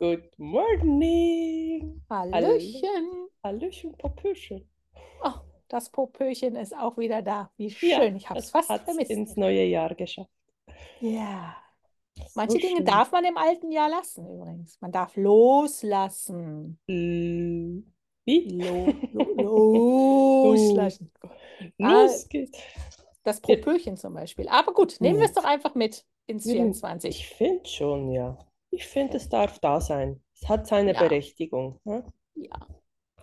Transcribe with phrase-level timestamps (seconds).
[0.00, 2.02] Good morning.
[2.08, 3.28] Hallöchen.
[3.44, 4.66] Hallöchen, Popöchen.
[5.22, 5.32] Oh,
[5.68, 7.50] das Popöchen ist auch wieder da.
[7.58, 8.16] Wie Ja, schön.
[8.16, 9.10] Ich habe es fast vermisst.
[9.10, 10.30] ins neue Jahr geschafft.
[11.00, 11.54] Ja.
[12.16, 12.86] So Manche Dinge schön.
[12.86, 14.80] darf man im alten Jahr lassen übrigens.
[14.80, 16.78] Man darf loslassen.
[16.86, 17.84] Wie?
[18.58, 21.12] Lo, lo, loslassen.
[21.78, 22.58] Ah, Los geht's.
[23.22, 24.48] das Popöchen zum Beispiel.
[24.48, 27.10] Aber gut, nehmen wir es doch einfach mit ins wir, 24.
[27.10, 28.38] ich finde schon, ja.
[28.70, 30.22] Ich finde, es darf da sein.
[30.34, 31.80] Es hat seine Ja, Berechtigung.
[31.84, 32.04] Ne?
[32.34, 32.66] ja,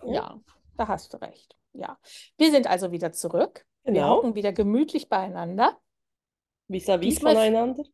[0.02, 0.40] Ja, ja,
[0.76, 1.56] da hast du recht.
[1.72, 1.98] Ja.
[2.36, 3.66] Wir sind also wieder zurück.
[3.84, 4.16] Wir genau.
[4.16, 5.78] hocken wieder gemütlich beieinander.
[6.70, 7.84] Vis-à-vis Diesmal, voneinander.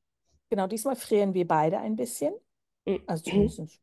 [0.51, 2.35] genau, diesmal frieren wir beide ein bisschen.
[3.07, 3.81] Also zumindest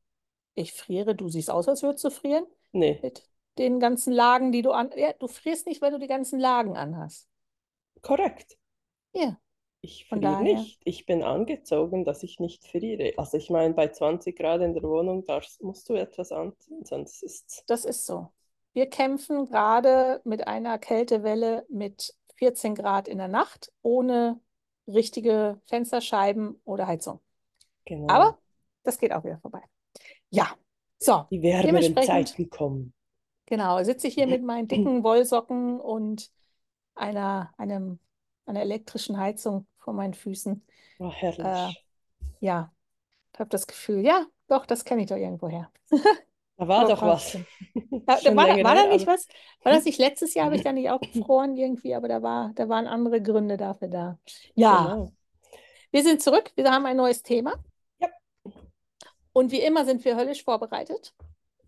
[0.56, 3.24] ich friere, du siehst aus, als würdest du frieren Nee, mit
[3.58, 4.92] den ganzen Lagen, die du an.
[4.98, 7.30] Ja, du frierst nicht, weil du die ganzen Lagen anhast.
[8.04, 8.58] korrekt.
[9.14, 9.40] Ja,
[9.84, 10.80] Ich friere nicht.
[10.84, 13.14] Ich bin angezogen, dass ich nicht friere.
[13.18, 17.24] Also ich meine, bei 20 Grad in der Wohnung darfst, musst du etwas anziehen, sonst
[17.24, 18.32] ist das ist so.
[18.74, 24.40] Wir kämpfen gerade mit einer Kältewelle mit 14 Grad in der Nacht, ohne
[24.88, 27.20] richtige Fensterscheiben oder Heizung.
[27.86, 28.08] genau.
[28.08, 28.38] Aber
[28.84, 29.62] das geht auch wieder vorbei.
[30.30, 30.56] Ja,
[31.00, 32.94] so, Die wärmeren Zeiten kommen.
[33.46, 36.32] genau, sitze ich hier mit meinen dicken Wollsocken und
[36.96, 38.00] einer, einem,
[38.46, 40.66] einer elektrischen Heizung vor meinen Füßen.
[41.00, 41.12] Oh,
[41.42, 41.86] Äh, herrlich.
[42.40, 42.74] ja,
[43.38, 45.72] habe das Gefühl, ja, doch, das kenne ich doch irgendwoher.
[46.58, 47.38] Da war doch was.
[48.24, 49.28] da war, da, länger war da her, nicht was?
[49.64, 50.46] War das nicht letztes Jahr?
[50.46, 51.96] Habe ich da nicht auch gefroren irgendwie?
[51.96, 54.20] Aber da war, da waren andere Gründe dafür da.
[54.56, 55.12] Ja, genau.
[55.92, 56.52] wir sind zurück.
[56.56, 57.56] Wir haben ein neues Thema.
[58.00, 58.10] Ja.
[59.34, 61.14] Und wie immer sind wir höllisch vorbereitet.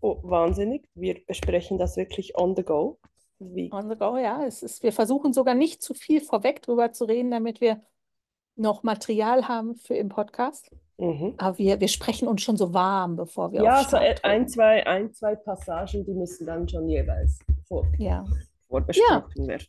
[0.00, 0.88] Oh, wahnsinnig.
[0.94, 3.00] Wir besprechen das wirklich on the go.
[3.52, 4.44] Wie, On the go, ja.
[4.44, 7.82] Es ist, wir versuchen sogar nicht zu viel vorweg drüber zu reden, damit wir
[8.56, 10.70] noch Material haben für im Podcast.
[10.98, 11.34] mhm.
[11.38, 14.48] Aber wir, wir sprechen uns schon so warm, bevor wir Ja, so ein, drücken.
[14.48, 18.06] zwei, ein, zwei Passagen, die müssen dann schon jeweils vor, Ja.
[18.08, 18.24] Ja.
[18.68, 19.66] vorbesprochen werden.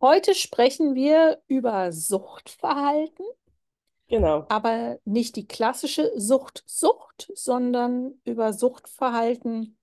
[0.00, 3.24] Heute sprechen wir über Suchtverhalten.
[4.08, 4.44] Genau.
[4.50, 9.76] aber nicht die klassische Sucht, Sucht, sondern über Suchtverhalten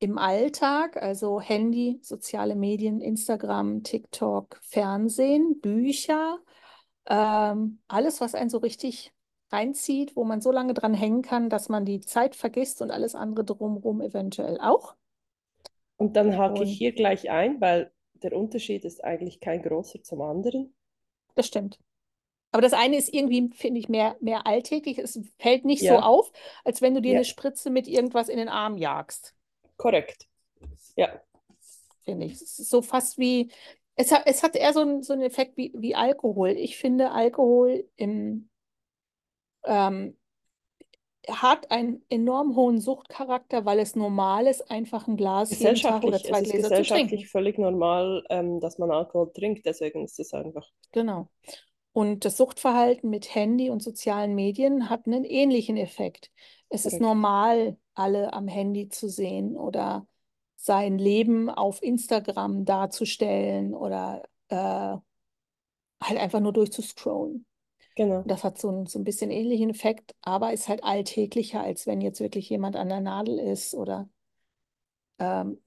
[0.00, 6.40] im Alltag, also Handy, soziale Medien, Instagram, TikTok, Fernsehen, Bücher,
[7.06, 9.12] ähm, alles, was einen so richtig
[9.52, 13.14] reinzieht, wo man so lange dran hängen kann, dass man die Zeit vergisst und alles
[13.16, 14.96] andere drumherum eventuell auch.
[15.96, 20.02] Und dann hake ich Und hier gleich ein, weil der Unterschied ist eigentlich kein großer
[20.02, 20.74] zum anderen.
[21.34, 21.78] das stimmt.
[22.52, 24.98] Aber das eine ist irgendwie, finde ich, mehr, mehr alltäglich.
[24.98, 26.32] Es fällt nicht so Ja, auf,
[26.64, 29.34] als wenn du dir ja, eine Spritze mit irgendwas in den Arm jagst.
[29.80, 30.28] Korrekt.
[30.96, 31.20] Ja,
[32.04, 32.32] finde ich.
[32.34, 33.50] Ist so fast wie,
[33.96, 36.50] es hat, es hat eher so, einen- so einen Effekt wie, wie Alkohol.
[36.50, 38.48] Ich finde, Alkohol im,
[39.64, 40.16] ähm,
[41.28, 46.22] hat einen enorm hohen Suchtcharakter, weil es normal ist, einfach ein Glas jeden Tag oder
[46.22, 47.30] zwei ist Gläser zu gesellschaftlich trinken.
[47.30, 50.68] völlig normal, ähm, dass man Alkohol trinkt, deswegen ist es einfach.
[50.92, 51.28] Genau.
[51.92, 56.30] Und das Suchtverhalten mit Handy und sozialen Medien hat einen ähnlichen Effekt.
[56.68, 57.02] Es ist Korrekt.
[57.02, 60.06] normal, alle am Handy zu sehen oder
[60.56, 67.46] sein Leben auf Instagram darzustellen oder äh, halt einfach nur durchzuscrollen.
[67.96, 68.22] Genau.
[68.22, 72.00] Das hat so ein, so ein bisschen ähnlichen Effekt, aber ist halt alltäglicher, als wenn
[72.00, 74.08] jetzt wirklich jemand an der Nadel ist oder
[75.18, 75.60] ähm,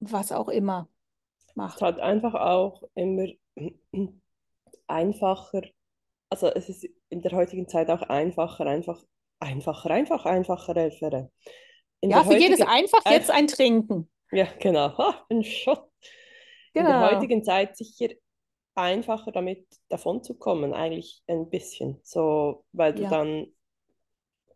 [0.00, 0.88] was auch immer
[1.48, 1.80] Es macht.
[1.80, 3.26] hat einfach auch immer
[4.86, 5.62] einfacher,
[6.30, 9.02] also es ist in der heutigen Zeit auch einfacher, einfach,
[9.40, 11.30] einfacher, einfach, einfacher, einfacher.
[12.08, 14.08] In Ja, für jedes einfach jetzt ein, Trinken.
[14.30, 15.90] ja, genau, ha, ein Shot.
[16.74, 17.00] In der Genau.
[17.00, 18.08] heutigen Zeit sicher
[18.76, 22.00] einfacher damit davonzukommen, eigentlich ein bisschen.
[22.04, 23.48] So, weil du Ja, dann,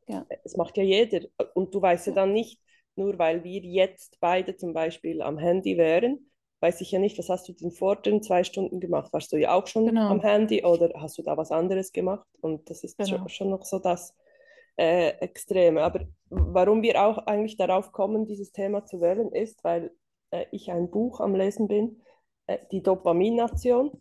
[0.06, 1.20] ja, es macht ja jeder.
[1.54, 2.60] Und du weißt ja ja, dann nicht,
[2.96, 7.28] nur weil wir jetzt beide zum Beispiel am Handy wären, weiß ich ja nicht, was
[7.28, 9.12] hast du den zwei Stunden gemacht?
[9.12, 12.26] Warst du ja auch schon am genau, Handy oder hast du da was anderes gemacht?
[12.40, 13.28] Und das ist schon, genau.
[13.28, 14.14] schon noch so das
[14.78, 15.82] äh, Extreme.
[15.82, 19.92] Aber warum wir auch eigentlich darauf kommen, dieses Thema zu wählen, ist, weil
[20.32, 22.02] äh, ich ein Buch am Lesen bin,
[22.48, 23.92] äh, die Dopamination,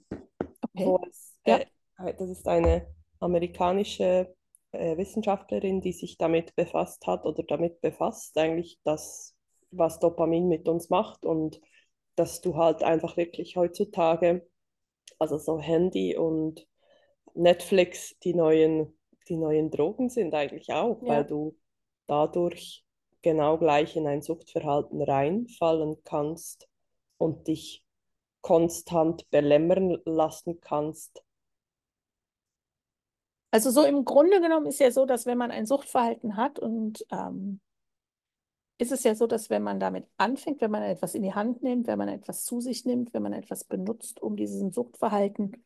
[0.64, 0.98] Okay.
[1.10, 1.62] es, Ja,
[2.00, 2.88] äh, das ist eine
[3.20, 4.36] amerikanische
[4.72, 9.36] äh, Wissenschaftlerin, die sich damit befasst hat oder damit befasst, eigentlich das,
[9.72, 11.60] was Dopamin mit uns macht und
[12.16, 14.48] dass du halt einfach wirklich heutzutage,
[15.20, 16.68] also so Handy und
[17.36, 18.97] Netflix, die neuen,
[19.30, 21.58] die neuen Drogen sind eigentlich auch, weil ja, du
[22.08, 22.86] dadurch
[23.22, 26.68] genau gleich in ein Suchtverhalten reinfallen kannst
[27.18, 27.84] und dich
[28.42, 31.24] konstant belämmern lassen kannst.
[33.52, 37.06] Also so im Grunde genommen ist ja so, dass wenn man ein Suchtverhalten hat und
[37.12, 37.60] ähm,
[38.78, 41.64] ist es ja so, dass wenn man damit anfängt, wenn man etwas in die Hand
[41.64, 45.64] nimmt, wenn man etwas zu sich nimmt, wenn man etwas benutzt, um diesem Suchtverhalten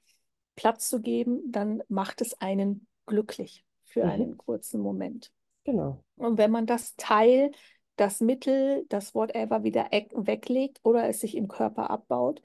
[0.55, 4.09] Platz zu geben, dann macht es einen glücklich für Mhm.
[4.12, 5.31] einen kurzen Moment.
[5.63, 6.03] Genau.
[6.18, 7.51] Und wenn man das Teil,
[7.95, 12.42] das Mittel, das whatever wieder e- weglegt oder es sich im Körper abbaut,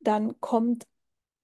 [0.00, 0.86] dann kommt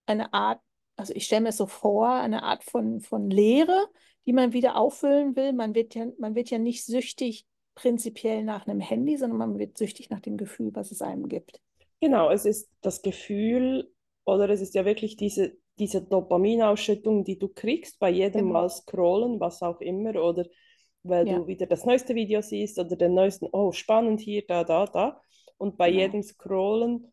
[0.06, 0.60] eine Art,
[0.96, 3.88] also ich stelle mir so vor, eine Art von, von Leere,
[4.26, 5.52] die man wieder auffüllen will.
[5.52, 9.78] Man wird ja, man wird ja nicht süchtig prinzipiell nach einem Handy, sondern man wird
[9.78, 11.60] süchtig nach dem Gefühl, was es einem gibt.
[12.00, 13.92] Genau, es ist das Gefühl
[14.24, 18.52] oder es ist ja wirklich diese, diese Dopaminausschüttung, die du kriegst bei jedem Genau.
[18.52, 20.46] Mal scrollen, was auch immer, oder
[21.02, 21.42] weil Ja.
[21.42, 25.20] du wieder das neueste Video siehst oder den neuesten, oh, spannend hier, da, da, da.
[25.58, 25.90] Und bei Genau.
[25.90, 27.12] jedem Scrollen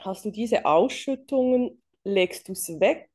[0.00, 3.10] hast du diese Ausschüttungen, legst du es weg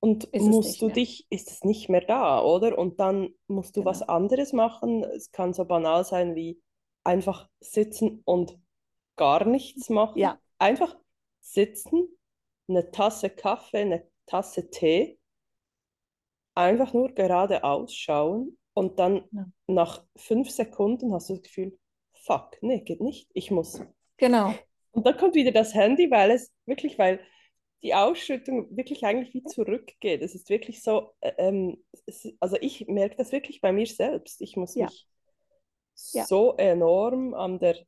[0.00, 0.90] und Ist musst du mehr.
[0.90, 2.76] dich, ist es nicht mehr da, oder?
[2.78, 4.08] Und dann musst du was Genau.
[4.08, 5.04] anderes machen.
[5.04, 6.60] Es kann so banal sein wie
[7.04, 8.58] einfach sitzen und
[9.16, 10.20] gar nichts machen.
[10.20, 10.96] Ja, Einfach
[11.40, 12.08] sitzen,
[12.68, 15.18] eine Tasse Kaffee, eine Tasse Tee,
[16.54, 19.46] einfach nur geradeaus schauen und dann ja.
[19.66, 21.78] nach fünf Sekunden hast du das Gefühl,
[22.14, 23.82] fuck, nee, geht nicht, ich muss.
[24.16, 24.54] Genau.
[24.92, 27.20] Und dann kommt wieder das Handy, weil es wirklich, weil
[27.82, 30.22] die Ausschüttung wirklich eigentlich wie zurückgeht.
[30.22, 34.42] Es ist wirklich so, äh, ähm, es, also ich merke das wirklich bei mir selbst.
[34.42, 35.08] Ich muss Ja, mich
[36.12, 37.78] ja, so enorm an der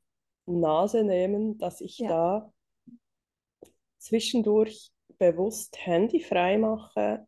[0.46, 2.53] Nase nehmen, dass ich da
[4.04, 7.26] zwischendurch bewusst Handy frei mache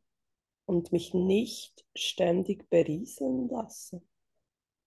[0.66, 4.02] und mich nicht ständig berieseln lasse.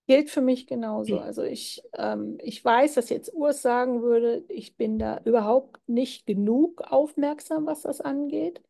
[0.08, 1.20] Gilt für mich genauso.
[1.20, 6.26] Also ich, ähm, ich weiß, dass jetzt Urs sagen würde, ich bin da überhaupt nicht
[6.26, 8.62] genug aufmerksam, was das angeht.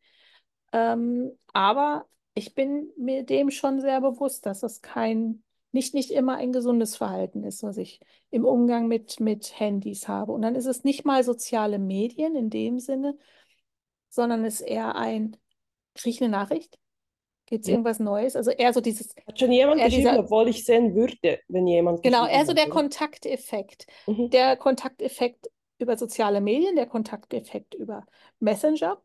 [0.73, 2.05] Ähm, aber
[2.35, 6.95] ich bin mir dem schon sehr bewusst, dass das kein, nicht, nicht immer ein gesundes
[6.97, 7.99] Verhalten ist, was ich
[8.31, 10.31] im Umgang mit, mit Handys habe.
[10.31, 13.17] Und dann ist es nicht mal soziale Medien in dem Sinne,
[14.09, 15.37] sondern es ist eher ein,
[15.95, 16.79] kriege ich eine Nachricht?
[17.47, 17.73] Gibt es Mhm.
[17.73, 18.35] irgendwas Neues?
[18.35, 22.01] Also eher so dieses, Hat schon jemand geschrieben, dieser, obwohl ich sehen würde, wenn jemand
[22.01, 22.73] genau, eher so der oder?
[22.73, 23.85] Kontakteffekt.
[24.07, 24.29] Mhm.
[24.31, 25.49] Der Kontakteffekt
[25.79, 28.05] über soziale Medien, der Kontakteffekt über
[28.39, 29.01] Messenger,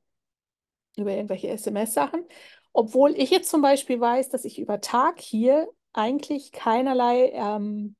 [0.96, 2.24] über irgendwelche SMS-Sachen.
[2.72, 7.96] Obwohl ich jetzt zum Beispiel weiß, dass ich über Tag hier eigentlich keinerlei ähm,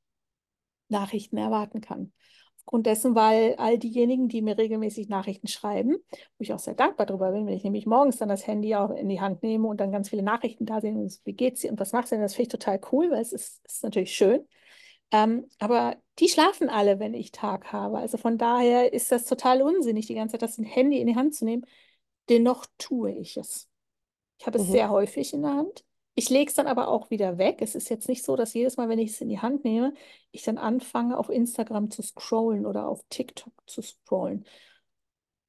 [0.89, 2.13] Nachrichten erwarten kann.
[2.59, 7.07] Aufgrund dessen, weil all diejenigen, die mir regelmäßig Nachrichten schreiben, wo ich auch sehr dankbar
[7.07, 9.81] darüber bin, wenn ich nämlich morgens dann das Handy auch in die Hand nehme und
[9.81, 12.23] dann ganz viele Nachrichten da sind, und wie geht's dir und was machst du denn,
[12.23, 14.47] das finde ich total cool, weil es ist, ist natürlich schön.
[15.13, 17.99] Ähm, aber die schlafen alle, wenn ich Tag habe.
[17.99, 21.35] Also von daher ist das total unsinnig, die ganze Zeit das Handy in die Hand
[21.35, 21.67] zu nehmen.
[22.31, 23.69] Dennoch tue ich es.
[24.39, 24.73] Ich habe es Mhm.
[24.73, 25.85] sehr häufig in der Hand.
[26.15, 27.59] Ich lege es dann aber auch wieder weg.
[27.61, 29.95] Es ist jetzt nicht so, dass jedes Mal, wenn ich es in die Hand nehme,
[30.31, 34.45] ich dann anfange, auf Instagram zu scrollen oder auf TikTok zu scrollen.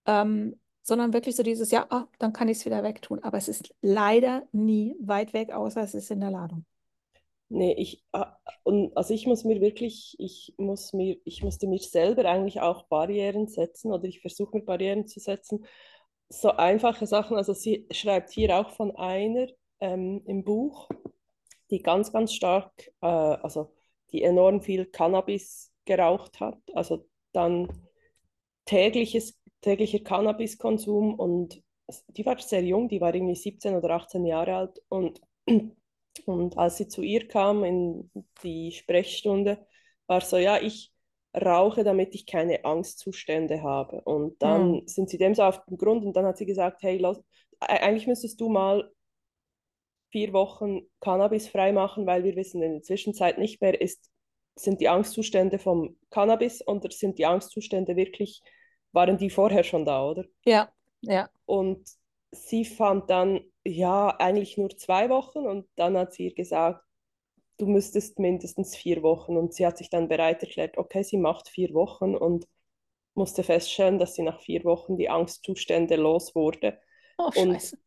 [0.06, 3.24] Ähm, sondern wirklich so dieses, ja, ah, dann kann ich es wieder wegtun.
[3.24, 6.66] Aber es ist leider nie weit weg, außer es ist in der Ladung.
[7.50, 11.80] Nee, ich, ah, und also ich muss mir wirklich, ich muss mir, ich musste mir
[11.80, 15.66] selber eigentlich auch Barrieren setzen oder ich versuche mir Barrieren zu setzen.
[16.30, 19.48] So einfache Sachen, also sie schreibt hier auch von einer
[19.80, 20.90] ähm, im Buch,
[21.72, 23.74] die ganz, ganz stark, äh, also
[24.12, 27.70] die enorm viel Cannabis geraucht hat, also dann
[28.66, 31.62] tägliches, täglicher Cannabiskonsum und
[32.10, 35.22] die war sehr jung, die war irgendwie 17 oder 18 Jahre alt und,
[36.26, 38.12] und als sie zu ihr kam in
[38.44, 39.66] die Sprechstunde,
[40.08, 40.92] war so, ja, ich
[41.36, 44.02] rauche, damit ich keine Angstzustände habe.
[44.02, 44.88] Und dann Hm.
[44.88, 47.20] sind sie dem so auf den Grund und dann hat sie gesagt, hey, los,
[47.60, 48.90] eigentlich müsstest du mal
[50.12, 54.10] vier Wochen Cannabis frei machen, weil wir wissen in der Zwischenzeit nicht mehr, ist,
[54.56, 58.42] sind die Angstzustände vom Cannabis oder sind die Angstzustände wirklich,
[58.92, 60.26] waren die vorher schon da, oder?
[60.46, 60.72] Ja,
[61.02, 61.30] ja.
[61.46, 61.88] Und
[62.32, 66.86] sie fand dann, ja, eigentlich nur zwei Wochen und dann hat sie ihr gesagt,
[67.58, 69.38] du müsstest mindestens vier Wochen.
[69.38, 72.48] Und sie hat sich dann bereit erklärt, okay, sie macht vier Wochen und
[73.14, 76.80] musste feststellen, dass sie nach vier Wochen die Angstzustände los wurde.
[77.18, 77.78] Oh, Und scheiße.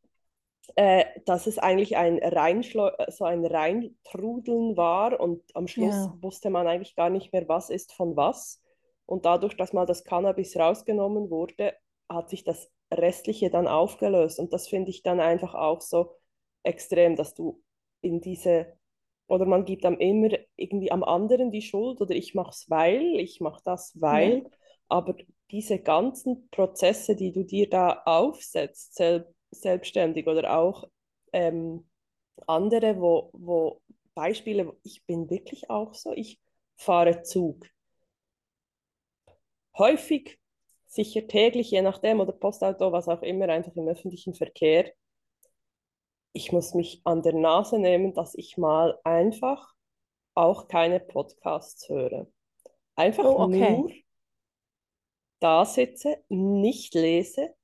[0.77, 6.19] Äh, dass es eigentlich ein Reinschleu so ein Reintrudeln war und am Schluss Ja.
[6.21, 8.63] wusste man eigentlich gar nicht mehr, was ist von was.
[9.07, 11.75] Und dadurch, dass mal das Cannabis rausgenommen wurde,
[12.09, 14.39] hat sich das Restliche dann aufgelöst.
[14.39, 16.15] Und das finde ich dann einfach auch so
[16.63, 17.63] extrem, dass du
[18.01, 18.67] in diese,
[19.27, 23.03] oder man gibt dann immer irgendwie am anderen die Schuld oder ich mache es weil,
[23.19, 24.39] ich mache das Ja.
[24.41, 24.51] weil,
[24.89, 25.15] aber
[25.51, 30.89] diese ganzen Prozesse, die du dir da aufsetzt, sel selbstständig oder auch
[31.33, 31.89] ähm,
[32.47, 33.83] andere, wo, wo
[34.15, 36.41] Beispiele, ich bin wirklich auch so, ich
[36.77, 37.67] fahre Zug.
[39.77, 40.39] Häufig,
[40.87, 44.93] sicher täglich, je nachdem, oder Postauto, was auch immer, einfach im öffentlichen Verkehr.
[46.33, 49.75] Ich muss mich an der Nase nehmen, dass ich mal einfach
[50.35, 52.27] auch keine Podcasts höre.
[52.97, 53.77] Einfach Oh, okay.
[53.77, 53.91] nur
[55.41, 57.55] da sitze, nicht lese,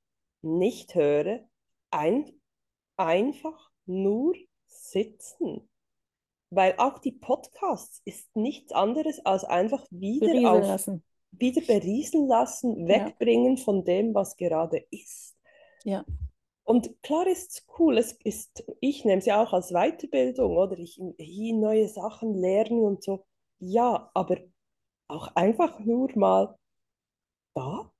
[0.41, 1.47] nicht höre,
[1.91, 2.31] ein,
[2.97, 4.35] einfach nur
[4.67, 5.69] sitzen.
[6.51, 11.03] Weil auch die Podcasts ist nichts anderes als einfach wieder Berieseln auf lassen.
[11.31, 13.13] wieder berieseln lassen, Ja.
[13.17, 15.35] wegbringen von dem, was gerade ist.
[15.83, 16.05] Ja.
[16.63, 20.77] Und klar ist es cool, es ist, ich nehme es ja auch als Weiterbildung, oder
[20.79, 23.25] ich hier neue Sachen lernen und so.
[23.59, 24.37] Ja, aber
[25.07, 26.57] auch einfach nur mal
[27.53, 27.91] da,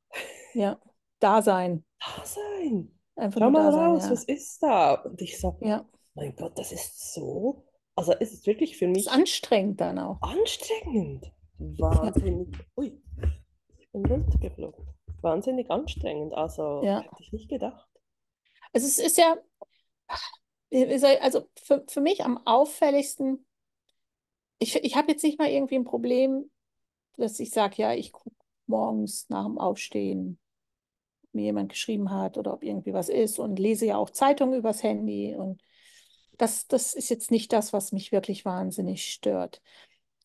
[0.54, 0.80] Ja.
[1.20, 1.86] Da sein.
[2.00, 2.92] da sein.
[3.16, 4.12] Einfach Schau mal da sein, raus, ja.
[4.12, 4.94] was ist da?
[4.96, 5.86] Und ich so, Ja.
[6.16, 10.22] mein Gott, das ist so, also es ist wirklich für Ist mich anstrengend dann auch.
[10.22, 11.32] anstrengend.
[11.58, 12.58] Wahnsinnig.
[12.76, 13.02] Ui,
[13.78, 14.86] ich bin runtergeflogen.
[15.22, 16.34] Wahnsinnig anstrengend.
[16.34, 17.02] Also Ja.
[17.02, 17.88] hätte ich nicht gedacht.
[18.74, 19.38] Also es ist ja,
[21.22, 23.46] also für, für mich am auffälligsten,
[24.60, 26.52] ich, ich habe jetzt nicht mal irgendwie ein Problem,
[27.18, 28.36] dass ich sage, ja, ich gucke
[28.68, 30.40] morgens nach dem Aufstehen,
[31.36, 34.84] mir jemand geschrieben hat oder ob irgendwie was ist und lese ja auch Zeitungen übers
[34.84, 35.62] Handy und
[36.38, 39.62] das, das ist jetzt nicht das, was mich wirklich wahnsinnig stört.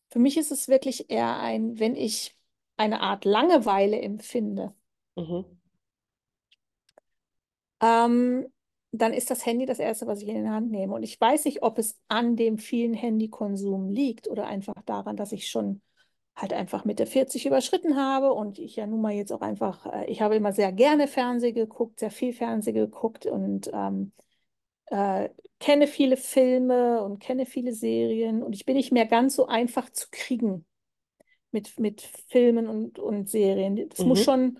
[0.09, 2.35] Für mich ist es wirklich eher ein, wenn ich
[2.77, 4.73] eine Art Langeweile empfinde,
[5.17, 5.45] Mhm.
[7.81, 8.47] ähm,
[8.91, 10.93] dann ist das Handy das Erste, was ich in die Hand nehme.
[10.93, 15.31] Und ich weiß nicht, ob es an dem vielen Handykonsum liegt oder einfach daran, dass
[15.31, 15.81] ich schon
[16.35, 20.05] halt einfach Mitte 40 überschritten habe und ich ja nun mal jetzt auch einfach, äh,
[20.09, 24.11] ich habe immer sehr gerne Fernsehen geguckt, sehr viel Fernsehen geguckt und ähm,
[24.87, 29.47] äh, kenne viele Filme und kenne viele Serien und ich bin nicht mehr ganz so
[29.47, 30.65] einfach zu kriegen
[31.51, 33.89] mit, mit Filmen und, und Serien.
[33.89, 34.23] Das muss Mhm.
[34.23, 34.59] schon,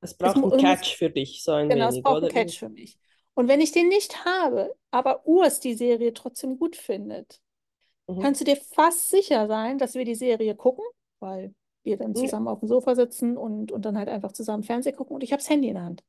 [0.00, 2.28] Es braucht einen muss- Catch für dich, so ein genau, es wenig, braucht oder?
[2.28, 2.98] einen Catch für mich.
[3.34, 7.42] Und wenn ich den nicht habe, aber Urs die Serie trotzdem gut findet,
[8.08, 8.20] Mhm.
[8.22, 10.84] kannst du dir fast sicher sein, dass wir die Serie gucken,
[11.20, 12.22] weil wir dann Ja.
[12.22, 15.32] zusammen auf dem Sofa sitzen und, und dann halt einfach zusammen Fernsehen gucken und ich
[15.32, 16.04] habe das Handy in der Hand.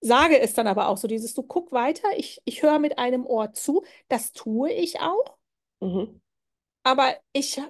[0.00, 3.26] Sage es dann aber auch so, dieses, du guck weiter, ich, ich höre mit einem
[3.26, 5.36] Ohr zu, das tue ich auch,
[5.80, 6.18] Mhm.
[6.82, 7.60] aber ich,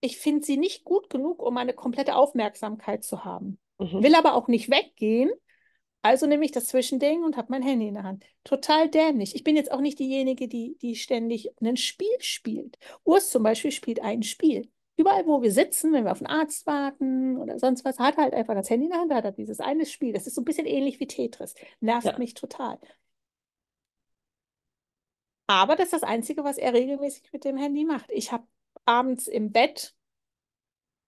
[0.00, 3.58] ich finde sie nicht gut genug, um eine komplette Aufmerksamkeit zu haben.
[3.78, 4.02] Mhm.
[4.02, 5.30] Will aber auch nicht weggehen,
[6.02, 8.24] also nehme ich das Zwischending und habe mein Handy in der Hand.
[8.44, 9.34] Total dämlich.
[9.34, 12.78] Ich bin jetzt auch nicht diejenige, die, die ständig ein Spiel spielt.
[13.04, 14.68] Urs zum Beispiel spielt ein Spiel.
[14.96, 18.24] Überall, wo wir sitzen, wenn wir auf einen Arzt warten oder sonst was, hat er
[18.24, 20.12] halt einfach das Handy in der Hand, hat er dieses eine Spiel.
[20.12, 21.54] Das ist so ein bisschen ähnlich wie Tetris.
[21.80, 22.18] Nervt Ja.
[22.18, 22.78] mich total.
[25.46, 28.10] Aber das ist das Einzige, was er regelmäßig mit dem Handy macht.
[28.10, 28.46] Ich habe
[28.84, 29.94] abends im Bett,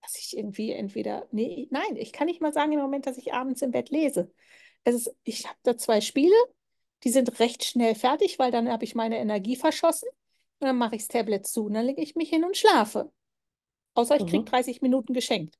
[0.03, 3.33] dass ich irgendwie entweder, nee, nein, ich kann nicht mal sagen im Moment, dass ich
[3.35, 4.33] abends im Bett lese.
[4.85, 6.35] Es ist, ich habe da zwei Spiele,
[7.05, 10.09] die sind recht schnell fertig, weil dann habe ich meine Energie verschossen
[10.61, 13.13] und dann mache ich das Tablet zu und dann lege ich mich hin und schlafe.
[13.95, 14.47] Außer ich kriege Mhm.
[14.47, 15.59] 30 Minuten geschenkt.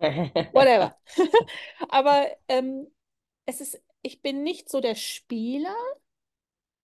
[0.52, 0.94] Whatever.
[1.88, 2.86] Aber ähm,
[3.46, 5.74] es ist, ich bin nicht so der Spieler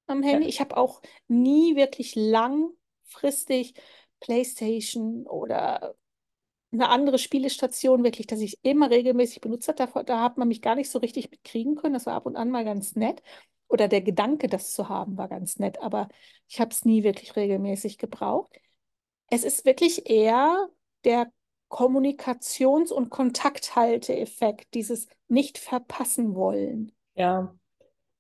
[0.07, 0.47] am Handy.
[0.49, 3.75] Ich habe auch nie wirklich langfristig
[4.21, 5.95] PlayStation oder
[6.73, 9.77] eine andere Spielestation wirklich, dass ich immer regelmäßig benutzt habe.
[9.77, 11.95] Da, da hat man mich gar nicht so richtig mitkriegen können.
[11.95, 13.23] Das war ab und an mal ganz nett.
[13.69, 15.81] Oder der Gedanke, das zu haben, war ganz nett.
[15.81, 16.09] Aber
[16.49, 18.53] ich habe es nie wirklich regelmäßig gebraucht.
[19.29, 20.69] Es ist wirklich eher
[21.05, 21.31] der
[21.69, 27.55] Kommunikations- und Kontakthalteeffekt, dieses nicht verpassen wollen Ja.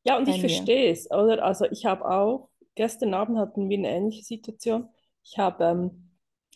[0.05, 1.43] Ja, und bei ich verstehe es, oder?
[1.45, 4.89] Also ich habe auch, gestern Abend hatten wir eine ähnliche Situation.
[5.25, 6.10] Ich habe, ähm,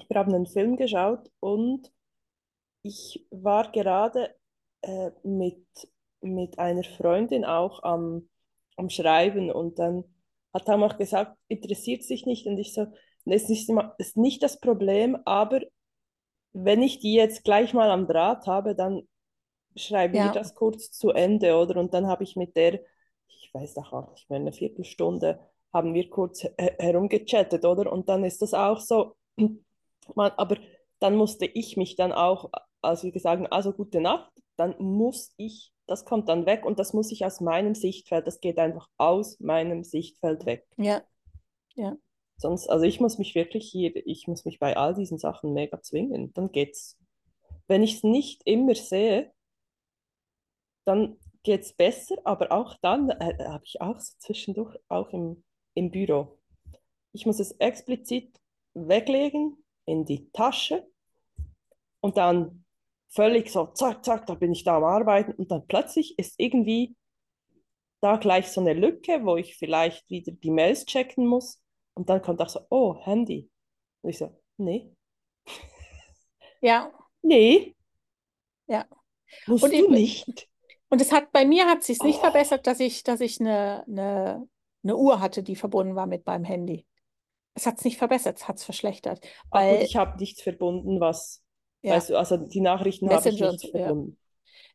[0.08, 1.92] wir haben einen Film geschaut und
[2.82, 4.34] ich war gerade
[4.82, 5.66] äh, mit,
[6.20, 8.28] mit einer Freundin auch am,
[8.76, 10.04] am Schreiben und dann
[10.54, 12.86] hat er auch gesagt, interessiert sich nicht und ich so,
[13.26, 15.62] ist nicht, ist nicht das Problem, aber
[16.52, 19.02] wenn ich die jetzt gleich mal am Draht habe, dann
[19.76, 21.78] schreiben wir Ja, das kurz zu Ende, oder?
[21.80, 22.80] Und dann habe ich mit der,
[23.28, 25.40] ich weiß doch auch nicht mehr, eine Viertelstunde,
[25.72, 27.92] haben wir kurz he- herumgechattet, oder?
[27.92, 29.16] Und dann ist das auch so,
[30.14, 30.56] man, aber
[31.00, 32.50] dann musste ich mich dann auch,
[32.82, 36.92] als wir gesagt also gute Nacht, dann muss ich, das kommt dann weg und das
[36.92, 40.66] muss ich aus meinem Sichtfeld, das geht einfach aus meinem Sichtfeld weg.
[40.76, 41.02] ja,
[41.74, 41.96] ja.
[42.36, 45.80] Sonst, also ich muss mich wirklich hier, ich muss mich bei all diesen Sachen mega
[45.80, 46.98] zwingen, dann geht's.
[47.68, 49.32] Wenn ich es nicht immer sehe,
[50.84, 55.44] dann geht es besser, aber auch dann äh, habe ich auch so zwischendurch auch im,
[55.74, 56.38] im Büro.
[57.12, 58.38] Ich muss es explizit
[58.74, 60.86] weglegen in die Tasche
[62.00, 62.64] und dann
[63.08, 66.96] völlig so, zack, zack, da bin ich da am Arbeiten und dann plötzlich ist irgendwie
[68.00, 71.62] da gleich so eine Lücke, wo ich vielleicht wieder die Mails checken muss
[71.94, 73.48] und dann kommt auch so, oh, Handy.
[74.02, 74.92] Und ich so, nee.
[76.60, 76.92] Ja.
[77.22, 77.74] Nee.
[78.66, 78.84] Ja.
[79.46, 80.48] Musst und du nicht.
[80.88, 82.22] Und es hat bei mir hat sich nicht oh.
[82.22, 84.48] verbessert, dass ich, dass ich eine, eine,
[84.82, 86.86] eine Uhr hatte, die verbunden war mit meinem Handy.
[87.54, 89.20] Es hat es nicht verbessert, es hat es verschlechtert.
[89.50, 91.42] Weil, gut, ich habe nichts verbunden, was,
[91.82, 91.94] ja.
[91.94, 94.10] weißt du, also die Nachrichten habe ich nicht verbunden.
[94.10, 94.16] Ja.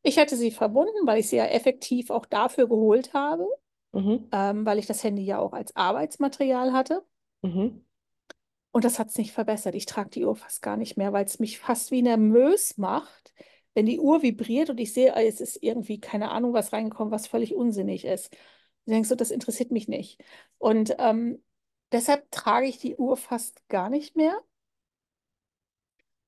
[0.01, 3.45] Ich hatte sie verbunden, weil ich sie ja effektiv auch dafür geholt habe,
[3.91, 4.29] mhm.
[4.31, 7.03] ähm, weil ich das Handy ja auch als Arbeitsmaterial hatte.
[7.41, 7.85] Mhm.
[8.71, 9.75] Und das hat es nicht verbessert.
[9.75, 13.33] Ich trage die Uhr fast gar nicht mehr, weil es mich fast wie nervös macht,
[13.73, 17.27] wenn die Uhr vibriert und ich sehe, es ist irgendwie keine Ahnung, was reingekommen, was
[17.27, 18.31] völlig unsinnig ist.
[18.85, 20.23] Du denkst so, das interessiert mich nicht.
[20.57, 21.43] Und ähm,
[21.91, 24.37] deshalb trage ich die Uhr fast gar nicht mehr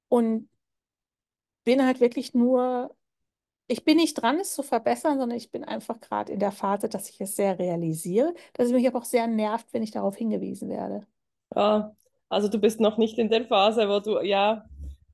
[0.09, 0.49] und
[1.63, 2.95] bin halt wirklich nur
[3.71, 6.89] ich bin nicht dran, es zu verbessern, sondern ich bin einfach gerade in der Phase,
[6.89, 10.17] dass ich es sehr realisiere, dass es mich aber auch sehr nervt, wenn ich darauf
[10.17, 11.07] hingewiesen werde.
[11.55, 11.95] Ja,
[12.27, 14.65] also du bist noch nicht in der Phase, wo du, ja,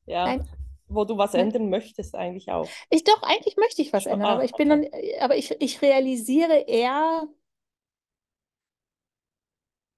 [0.08, 0.48] ja, Nein.
[0.88, 1.48] wo du was Nein.
[1.48, 2.68] ändern möchtest eigentlich auch.
[2.90, 4.90] Ich doch, eigentlich möchte ich was ändern, ah, aber ich bin okay.
[4.92, 7.28] dann, aber ich, ich realisiere eher,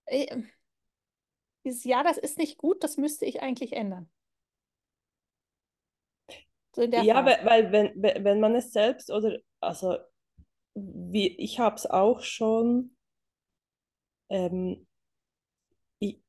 [0.10, 0.44] äh,
[1.64, 4.10] ja, das ist nicht gut, das müsste ich eigentlich ändern.
[6.76, 7.46] So ja, Phase.
[7.46, 9.98] weil, wenn, wenn man es selbst oder, also
[10.76, 12.96] wie, ich habe es auch schon,
[14.30, 14.88] ähm,
[16.00, 16.22] ich,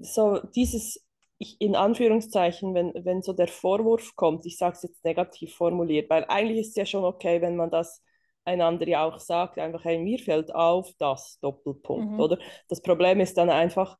[0.00, 1.04] so dieses,
[1.38, 6.08] ich, in Anführungszeichen, wenn, wenn so der Vorwurf kommt, ich sage es jetzt negativ formuliert,
[6.10, 8.02] weil eigentlich ist es ja schon okay, wenn man das
[8.48, 12.20] einander ja auch sagt, einfach, hey, mir fällt auf das, Doppelpunkt, mhm.
[12.20, 12.38] oder?
[12.68, 13.96] Das Problem ist dann einfach,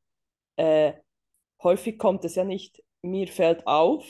[0.57, 0.94] äh,
[1.62, 4.05] häufig kommt es ja nicht, mir fällt auf,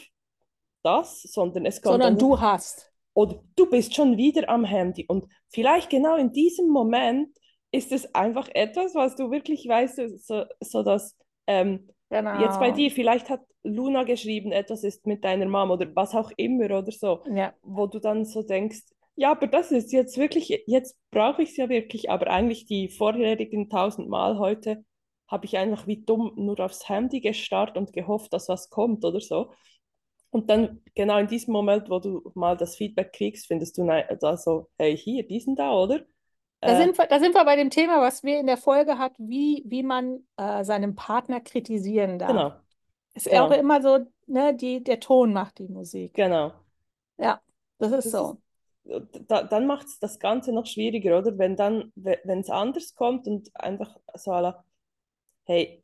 [0.82, 1.94] das, sondern es kommt.
[1.94, 2.92] Sondern dann, du hast.
[3.14, 5.04] Oder du bist schon wieder am Handy.
[5.06, 7.36] Und vielleicht genau in diesem Moment
[7.72, 12.40] ist es einfach etwas, was du wirklich weißt, so, so dass ähm, genau.
[12.40, 16.30] jetzt bei dir, vielleicht hat Luna geschrieben, etwas ist mit deiner Mom oder was auch
[16.36, 17.52] immer oder so, ja.
[17.62, 18.82] wo du dann so denkst,
[19.18, 22.88] ja, aber das ist jetzt wirklich, jetzt brauche ich es ja wirklich, aber eigentlich die
[22.88, 24.84] vorherigen tausend Mal heute
[25.26, 29.20] habe ich einfach wie dumm nur aufs Handy gestarrt und gehofft, dass was kommt oder
[29.20, 29.52] so.
[30.30, 33.88] Und dann genau in diesem Moment, wo du mal das Feedback kriegst, findest du
[34.20, 36.04] da so, hey, hier, diesen da, oder?
[36.60, 38.98] Da, äh, sind wir, da sind wir bei dem Thema, was wir in der Folge
[38.98, 42.30] hat, wie, wie man äh, seinen Partner kritisieren darf.
[42.30, 42.52] Genau.
[43.14, 43.46] Ist genau.
[43.46, 46.14] auch immer so, ne, die, der Ton macht die Musik.
[46.14, 46.52] Genau.
[47.16, 47.40] Ja,
[47.78, 48.30] das ist das so.
[48.34, 48.47] Ist,
[49.28, 51.36] da, dann macht es das Ganze noch schwieriger, oder?
[51.38, 54.64] Wenn dann, wenn es anders kommt und einfach so, la,
[55.44, 55.82] hey,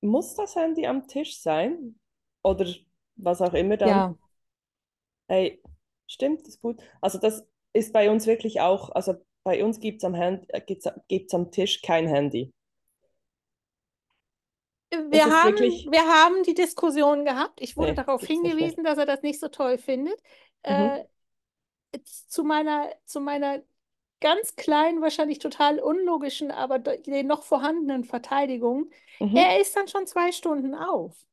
[0.00, 1.98] muss das Handy am Tisch sein?
[2.42, 2.66] Oder
[3.16, 3.88] was auch immer dann.
[3.88, 4.14] Ja.
[5.28, 5.62] Hey,
[6.06, 6.80] stimmt, das ist gut.
[7.00, 11.34] Also das ist bei uns wirklich auch, also bei uns gibt es am, Hand, gibt's,
[11.34, 12.52] am Tisch kein Handy.
[14.90, 15.86] Wir haben, wirklich...
[15.90, 17.60] wir haben die Diskussion gehabt.
[17.60, 20.18] Ich wurde nee, darauf hingewiesen, dass er das nicht so toll findet.
[20.64, 20.72] Mhm.
[20.72, 21.04] Äh,
[22.04, 23.62] zu, meiner, zu meiner
[24.20, 28.90] ganz kleinen, wahrscheinlich total unlogischen, aber den noch vorhandenen Verteidigung.
[29.20, 29.36] Mhm.
[29.36, 31.26] Er ist dann schon zwei Stunden auf.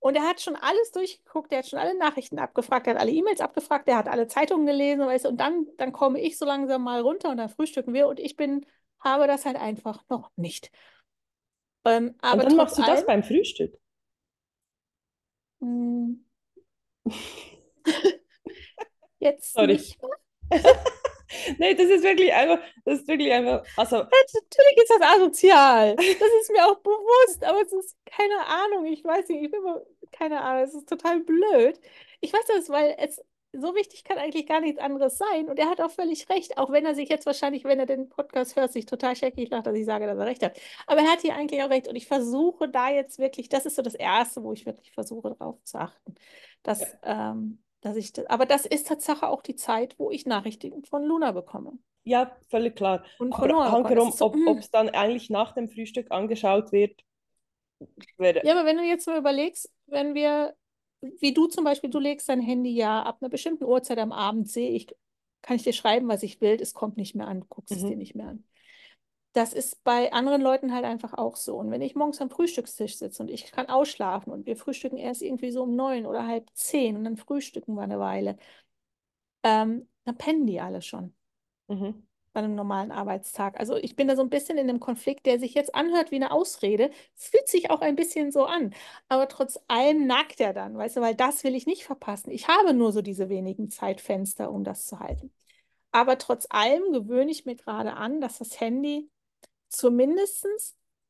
[0.00, 3.10] Und er hat schon alles durchgeguckt, er hat schon alle Nachrichten abgefragt, er hat alle
[3.10, 6.84] E-Mails abgefragt, er hat alle Zeitungen gelesen, weißt, und dann, dann komme ich so langsam
[6.84, 8.64] mal runter und dann frühstücken wir und ich bin,
[9.00, 10.70] habe das halt einfach noch nicht.
[11.84, 13.76] Ähm, aber und dann machst du das beim Frühstück?
[19.18, 19.74] Jetzt Sorry.
[19.74, 20.10] nicht mehr.
[21.58, 23.96] nee, das ist wirklich einfach, das ist wirklich einfach, also.
[23.96, 25.96] Natürlich ist das asozial.
[25.96, 26.06] Das
[26.40, 29.82] ist mir auch bewusst, aber es ist keine Ahnung, ich weiß nicht, ich bin immer,
[30.12, 31.78] keine Ahnung, es ist total blöd.
[32.20, 33.20] Ich weiß das, weil es
[33.52, 35.48] so wichtig kann eigentlich gar nichts anderes sein.
[35.48, 38.08] Und er hat auch völlig recht, auch wenn er sich jetzt wahrscheinlich, wenn er den
[38.08, 40.58] Podcast hört, sich total scheckig lacht, dass ich sage, dass er recht hat.
[40.86, 41.88] Aber er hat hier eigentlich auch recht.
[41.88, 45.30] Und ich versuche da jetzt wirklich, das ist so das Erste, wo ich wirklich versuche,
[45.30, 46.14] darauf zu achten,
[46.62, 47.30] dass, ja.
[47.32, 51.04] ähm, dass ich das, aber das ist tatsächlich auch die Zeit, wo ich Nachrichten von
[51.04, 51.78] Luna bekomme.
[52.04, 53.04] Ja, völlig klar.
[53.18, 54.72] Und von aber Hankerum, so, ob es hm.
[54.72, 57.02] dann eigentlich nach dem Frühstück angeschaut wird.
[58.16, 58.44] Wäre...
[58.44, 60.54] Ja, aber wenn du jetzt mal überlegst, wenn wir,
[61.00, 64.48] wie du zum Beispiel, du legst dein Handy ja ab einer bestimmten Uhrzeit am Abend,
[64.48, 64.88] sehe ich,
[65.42, 67.76] kann ich dir schreiben, was ich will, es kommt nicht mehr an, guckst mhm.
[67.76, 68.44] es dir nicht mehr an
[69.38, 71.56] das ist bei anderen Leuten halt einfach auch so.
[71.58, 75.22] Und wenn ich morgens am Frühstückstisch sitze und ich kann ausschlafen und wir frühstücken erst
[75.22, 78.36] irgendwie so um neun oder halb zehn und dann frühstücken wir eine Weile,
[79.42, 81.14] ähm, dann pennen die alle schon.
[81.68, 82.06] Mhm.
[82.32, 83.58] bei einem normalen Arbeitstag.
[83.60, 86.16] Also ich bin da so ein bisschen in einem Konflikt, der sich jetzt anhört wie
[86.16, 88.74] eine Ausrede, fühlt sich auch ein bisschen so an.
[89.08, 92.30] Aber trotz allem nagt er dann, weißt du, weil das will ich nicht verpassen.
[92.30, 95.32] Ich habe nur so diese wenigen Zeitfenster, um das zu halten.
[95.92, 99.10] Aber trotz allem gewöhne ich mir gerade an, dass das Handy
[99.68, 100.46] zumindest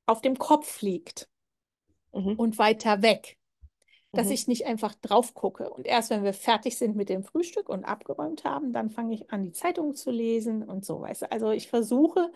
[0.06, 1.28] auf dem Kopf liegt
[2.14, 2.38] Mhm.
[2.38, 3.36] und weiter weg.
[4.12, 4.32] Dass Mhm.
[4.32, 5.70] ich nicht einfach drauf gucke.
[5.70, 9.30] Und erst wenn wir fertig sind mit dem Frühstück und abgeräumt haben, dann fange ich
[9.30, 11.32] an, die Zeitung zu lesen und so, weißt du.
[11.32, 12.32] Also ich versuche,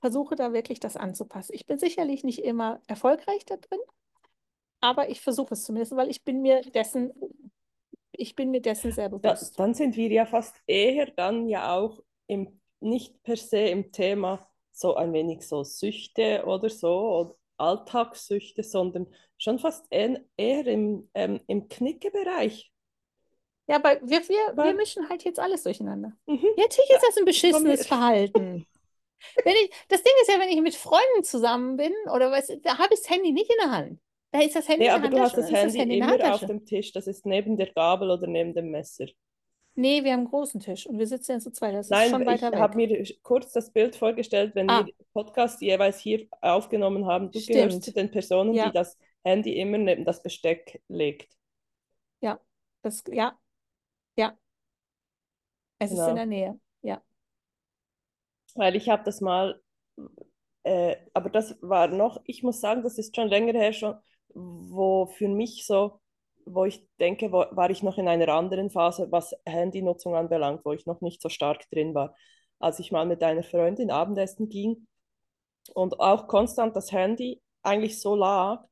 [0.00, 1.54] versuche da wirklich das anzupassen.
[1.54, 3.78] Ich bin sicherlich nicht immer erfolgreich da drin,
[4.80, 7.12] aber ich versuche es zumindest, weil ich bin mir dessen,
[8.12, 9.58] ich bin mir dessen sehr Da, bewusst.
[9.58, 14.46] dann sind wir ja fast eher dann ja auch im, nicht per se im Thema
[14.72, 19.06] so ein wenig so Süchte oder so, oder Alltagssüchte, sondern
[19.38, 20.20] schon fast eher,
[20.66, 22.72] im, ähm, im Knickebereich.
[23.68, 26.12] Ja, aber wir, wir, wir Weil- mischen halt jetzt alles durcheinander.
[26.26, 26.40] Mhm.
[26.56, 28.66] Ja, natürlich ist das ein beschissenes Verhalten.
[29.44, 32.78] Wenn ich, das Ding ist ja, wenn ich mit Freunden zusammen bin oder was, da
[32.78, 34.00] habe ich das Handy nicht in der Hand.
[34.32, 36.34] Da ist das Handy Nee, in aber der du hast das Handy in der immer
[36.34, 39.06] auf dem Tisch, das ist neben der Gabel oder neben dem Messer.
[39.74, 41.74] Nee, wir haben einen großen Tisch und wir sitzen jetzt zu zweit.
[41.74, 42.90] Das ist Nein, schon ich weiter habe weg.
[42.90, 44.84] mir kurz das Bild vorgestellt, wenn Ah.
[44.84, 47.30] wir Podcast jeweils hier aufgenommen haben.
[47.30, 47.84] Du gehörst Stimmt.
[47.84, 48.66] zu den Personen, Ja.
[48.66, 51.32] die das Handy immer neben das Besteck legt.
[52.20, 52.38] Ja,
[52.82, 53.38] das, ja,
[54.16, 54.36] ja.
[55.78, 56.14] Es ist in Genau.
[56.16, 56.60] der Nähe.
[56.82, 57.02] Ja.
[58.54, 59.58] Weil ich habe das mal,
[60.64, 63.94] äh, aber das war noch, ich muss sagen, das ist schon länger her schon,
[64.34, 65.98] wo für mich so,
[66.46, 70.72] wo ich denke, wo, war ich noch in einer anderen Phase, was Handynutzung anbelangt, wo
[70.72, 72.14] ich noch nicht so stark drin war.
[72.60, 74.86] Als ich mal mit einer Freundin Abendessen ging
[75.74, 78.64] und auch konstant das Handy eigentlich so lag,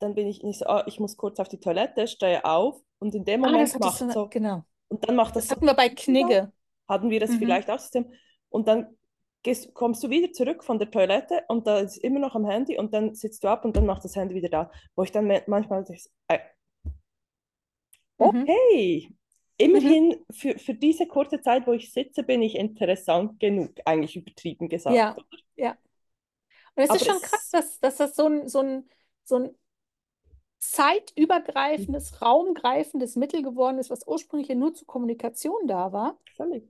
[0.00, 3.14] dann bin ich nicht so, ah, ich muss kurz auf die Toilette, stehe auf und
[3.14, 4.64] in dem Ah, Moment hattest macht du, so, genau.
[4.88, 6.52] und dann macht das Das so hatten wir bei Knigge.
[6.88, 7.38] hatten wir das Mhm.
[7.38, 8.12] vielleicht auch System.
[8.50, 8.96] Und dann
[9.42, 12.78] gehst, kommst du wieder zurück von der Toilette und da ist immer noch am Handy
[12.78, 14.70] und dann sitzt du ab und dann macht das Handy wieder da.
[14.96, 15.84] Wo ich dann manchmal
[18.18, 18.48] Mhm.
[18.48, 19.12] okay,
[19.56, 24.68] immerhin für, für diese kurze Zeit, wo ich sitze, bin ich interessant genug, eigentlich übertrieben
[24.68, 24.96] gesagt.
[24.96, 25.16] Ja,
[25.56, 25.76] ja.
[26.76, 28.88] Und es Aber ist schon es- krass, dass, dass das so ein, so ein,
[29.24, 29.54] so ein
[30.60, 36.18] zeitübergreifendes, raumgreifendes Mittel geworden ist, was ursprünglich ja nur zur Kommunikation da war.
[36.36, 36.64] Völlig.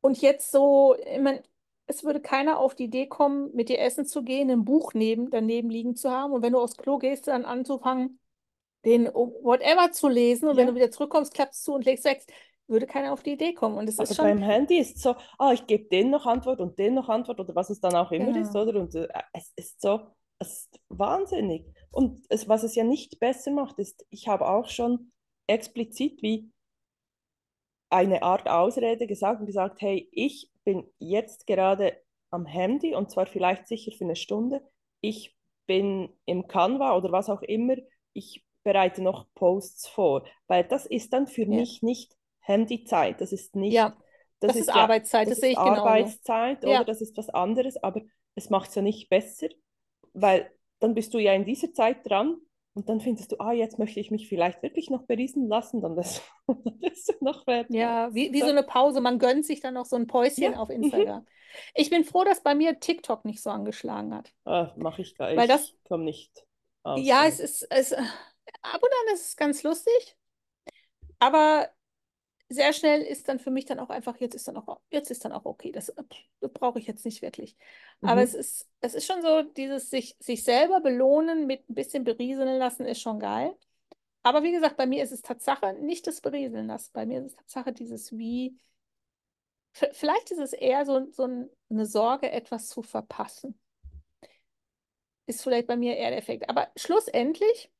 [0.00, 1.42] Und jetzt so, ich mein,
[1.86, 5.30] es würde keiner auf die Idee kommen, mit dir essen zu gehen, ein Buch neben,
[5.30, 8.20] daneben liegen zu haben und wenn du aufs Klo gehst, dann anzufangen,
[8.84, 10.72] den whatever zu lesen und wenn Ja.
[10.72, 12.24] du wieder zurückkommst, klappst du und legst weg.
[12.66, 13.76] Würde keiner auf die Idee kommen.
[13.78, 16.60] Und es Aber ist schon, beim Handy ist so, ah, ich gebe den noch Antwort
[16.60, 18.42] und den noch Antwort oder was es dann auch immer Genau.
[18.42, 18.78] ist, oder?
[18.80, 20.00] Und äh, es ist so,
[20.38, 21.66] es ist wahnsinnig.
[21.90, 25.12] Und es, was es ja nicht besser macht, ist, ich habe auch schon
[25.46, 26.50] explizit wie
[27.90, 31.96] eine Art Ausrede gesagt und gesagt, hey, ich bin jetzt gerade
[32.30, 34.60] am Handy und zwar vielleicht sicher für eine Stunde.
[35.00, 35.34] Ich
[35.66, 37.76] bin im Canva oder was auch immer.
[38.12, 41.48] Ich bereite noch Posts vor, weil das ist dann für Ja.
[41.48, 43.20] mich nicht Handyzeit.
[43.20, 43.96] Das ist nicht, ja,
[44.40, 45.82] das, das ist ja, Arbeitszeit, das das sehe ist ich genauso.
[45.82, 48.02] Arbeitszeit oder das ist was anderes, aber
[48.34, 49.48] es macht es ja nicht besser,
[50.12, 50.50] weil
[50.80, 52.36] dann bist du ja in dieser Zeit dran
[52.74, 55.96] und dann findest du, ah, jetzt möchte ich mich vielleicht wirklich noch beriesen lassen, dann,
[55.96, 57.74] bist du noch fertig.
[57.74, 59.00] Ja, wie, wie so eine Pause.
[59.00, 60.84] Man gönnt sich dann noch so ein Päuschen Ja, auf mhm.
[60.84, 61.26] Instagram.
[61.74, 64.32] Ich bin froh, dass bei mir TikTok nicht so angeschlagen hat.
[64.44, 66.46] Ah, mache ich gar Weil ich das- komme nicht
[66.84, 67.00] aus.
[67.02, 67.94] Ja, es ist, es,
[68.62, 70.16] ab und an ist es ganz lustig,
[71.18, 71.70] aber
[72.50, 75.24] sehr schnell ist dann für mich dann auch einfach, jetzt ist dann auch, jetzt ist
[75.24, 75.92] dann auch okay, das,
[76.40, 77.56] das brauche ich jetzt nicht wirklich.
[78.04, 78.22] Aber Mhm.
[78.22, 82.58] es ist, es ist schon so, dieses sich, sich selber belohnen mit ein bisschen berieseln
[82.58, 83.56] lassen, ist schon geil.
[84.24, 86.90] Aber wie gesagt, bei mir ist es Tatsache nicht das Berieseln lassen.
[86.94, 88.58] Bei mir ist es Tatsache dieses wie,
[89.92, 93.58] vielleicht ist es eher so, so ein- eine Sorge, etwas zu verpassen.
[95.26, 96.48] Ist vielleicht bei mir eher der Effekt.
[96.48, 97.70] Aber schlussendlich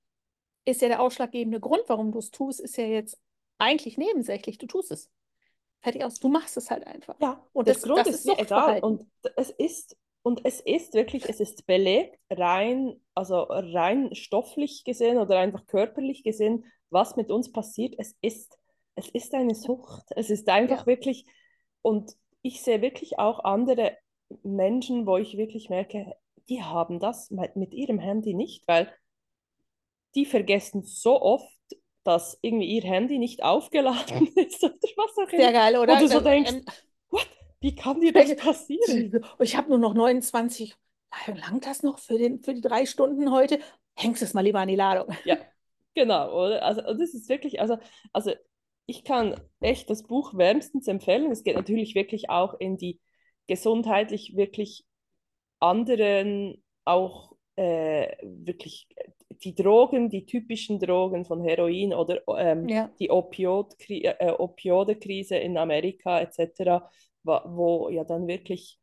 [0.68, 3.18] ist ja der ausschlaggebende Grund, warum du es tust, ist ja jetzt
[3.59, 4.59] eigentlich nebensächlich.
[4.59, 5.11] Du tust es.
[5.81, 6.18] Fertig aus.
[6.20, 7.16] Du machst es halt einfach.
[7.20, 8.81] Ja, Und der das- Grund das ist ist mir egal.
[8.81, 15.18] Und es ist, und es ist wirklich, es ist belegt, rein, also rein stofflich gesehen
[15.18, 17.94] oder einfach körperlich gesehen, was mit uns passiert.
[17.98, 18.59] Es ist,
[18.96, 20.04] es ist eine Sucht.
[20.16, 20.87] Es ist einfach Ja.
[20.87, 21.26] wirklich,
[21.83, 23.96] und ich sehe wirklich auch andere
[24.42, 26.14] Menschen, wo ich wirklich merke,
[26.48, 28.92] die haben das mit mit ihrem Handy nicht, weil
[30.14, 31.46] die vergessen so oft,
[32.04, 35.52] dass irgendwie ihr Handy nicht aufgeladen ist oder was auch Sehr immer.
[35.52, 35.96] geil, oder?
[35.96, 36.52] Wo du so denkst,
[37.10, 37.28] What?
[37.60, 39.24] Wie kann dir das passieren?
[39.40, 40.74] Ich habe nur noch 29.
[41.26, 43.58] Langt das noch für, den, für die drei Stunden heute?
[43.96, 45.14] Hängst es mal lieber an die Ladung.
[45.94, 46.62] Genau, oder?
[46.62, 47.76] Also, und das ist wirklich, also,
[48.12, 48.32] also
[48.86, 51.32] ich kann echt das Buch wärmstens empfehlen.
[51.32, 53.00] Es geht natürlich wirklich auch in die,
[53.48, 54.84] gesundheitlich wirklich
[55.58, 58.86] anderen auch äh, wirklich
[59.44, 62.90] die Drogen, die typischen Drogen von Heroin oder ähm, Ja.
[62.98, 66.90] die Opiod äh, Opiodekrise in Amerika etc.,
[67.24, 68.79] wo, ja dann wirklich,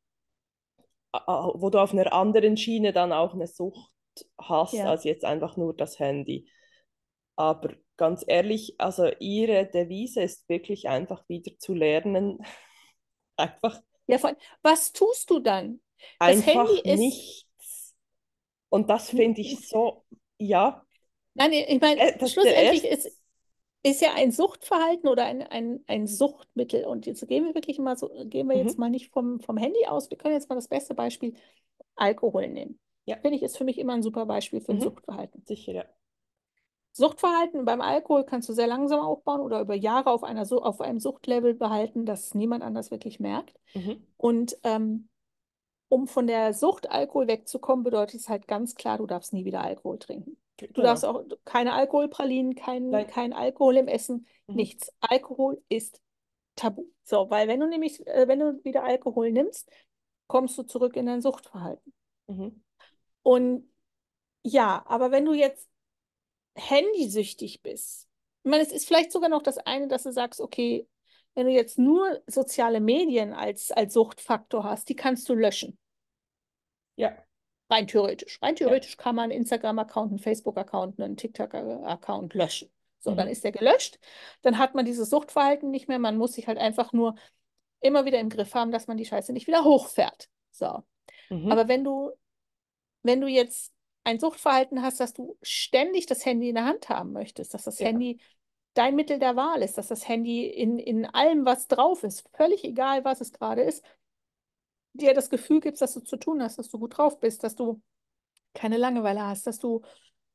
[1.13, 3.91] äh, wo du auf einer anderen Schiene dann auch eine Sucht
[4.39, 4.89] hast, Ja.
[4.91, 6.49] als jetzt einfach nur das Handy.
[7.35, 12.39] Aber ganz ehrlich, also ihre Devise ist wirklich einfach wieder zu lernen,
[13.37, 15.81] einfach, Ja, von, was tust du dann?
[16.19, 17.95] Das einfach Handy ist, nichts.
[18.69, 20.05] Und das finde ich so,
[20.39, 20.85] ja,
[21.33, 23.09] nein, ich meine, äh, das, schlussendlich erste, ist,
[23.83, 26.85] ist ja ein Suchtverhalten oder ein, ein, ein Suchtmittel.
[26.85, 29.57] Und jetzt gehen wir wirklich mal so, gehen wir jetzt mhm, mal nicht vom, vom
[29.57, 30.09] Handy aus.
[30.09, 31.35] Wir können jetzt mal das beste Beispiel
[31.95, 32.79] Alkohol nehmen.
[33.05, 35.45] ja, Finde ich, ist für mich immer ein super Beispiel für ein mhm, Suchtverhalten.
[35.45, 35.85] sicher, ja.
[36.93, 40.99] Suchtverhalten beim Alkohol kannst du sehr langsam aufbauen oder über Jahre auf einer, auf einem
[40.99, 43.59] Suchtlevel behalten, dass niemand anders wirklich merkt.
[43.75, 45.09] Mhm, Und ähm,
[45.89, 49.61] um von der Sucht Alkohol wegzukommen, bedeutet es halt ganz klar, du darfst nie wieder
[49.61, 50.37] Alkohol trinken.
[50.57, 51.19] Du darfst genau.
[51.19, 54.91] auch keine Alkoholpralinen, kein, Nein, kein Alkohol im Essen, mhm, nichts.
[55.01, 56.01] Alkohol ist
[56.55, 56.85] tabu.
[57.03, 59.69] So, weil wenn du nämlich, äh, wenn du wieder Alkohol nimmst,
[60.27, 61.93] kommst du zurück in dein Suchtverhalten.
[62.27, 62.63] mhm,
[63.23, 63.69] Und
[64.43, 65.69] ja, aber wenn du jetzt
[66.55, 68.07] handysüchtig bist,
[68.43, 70.87] ich meine, es ist vielleicht sogar noch das eine, dass du sagst, okay,
[71.35, 75.77] wenn du jetzt nur soziale Medien als, als Suchtfaktor hast, die kannst du löschen.
[76.95, 77.15] ja,
[77.69, 78.39] Rein theoretisch.
[78.41, 82.69] Rein ja, theoretisch kann man einen Instagram-Account, einen Facebook-Account, einen TikTok-Account löschen.
[82.99, 83.99] So, dann mhm, ist der gelöscht.
[84.41, 85.99] Dann hat man dieses Suchtverhalten nicht mehr.
[85.99, 87.15] Man muss sich halt einfach nur
[87.81, 90.29] immer wieder im Griff haben, dass man die Scheiße nicht wieder hochfährt.
[90.51, 90.83] So.
[91.29, 92.11] mhm, Aber wenn du,
[93.03, 97.11] wenn du jetzt ein Suchtverhalten hast, dass du ständig das Handy in der Hand haben
[97.11, 98.19] möchtest, dass das ja, Handy
[98.75, 102.63] dein Mittel der Wahl ist, dass das Handy in, in allem, was drauf ist, völlig
[102.63, 103.83] egal, was es gerade ist,
[104.93, 107.55] dir das Gefühl gibst, dass du zu tun hast, dass du gut drauf bist, dass
[107.55, 107.81] du
[108.53, 109.81] keine Langeweile hast, dass du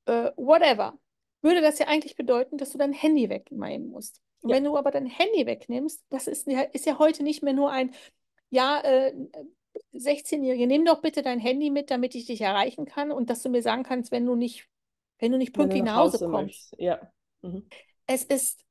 [0.06, 0.98] äh, whatever,
[1.42, 4.20] würde das ja eigentlich bedeuten, dass du dein Handy wegnehmen musst.
[4.42, 7.52] Ja, wenn du aber dein Handy wegnimmst, das ist ja, ist ja heute nicht mehr
[7.52, 7.94] nur ein,
[8.50, 9.14] ja, äh,
[9.92, 13.48] 16-Jährige, nimm doch bitte dein Handy mit, damit ich dich erreichen kann und dass du
[13.48, 14.68] mir sagen kannst, wenn du nicht,
[15.18, 16.74] wenn du nicht du pünktlich nach nach Hause Hause kommst.
[16.78, 17.70] ja, mhm,
[18.12, 18.66] Es ist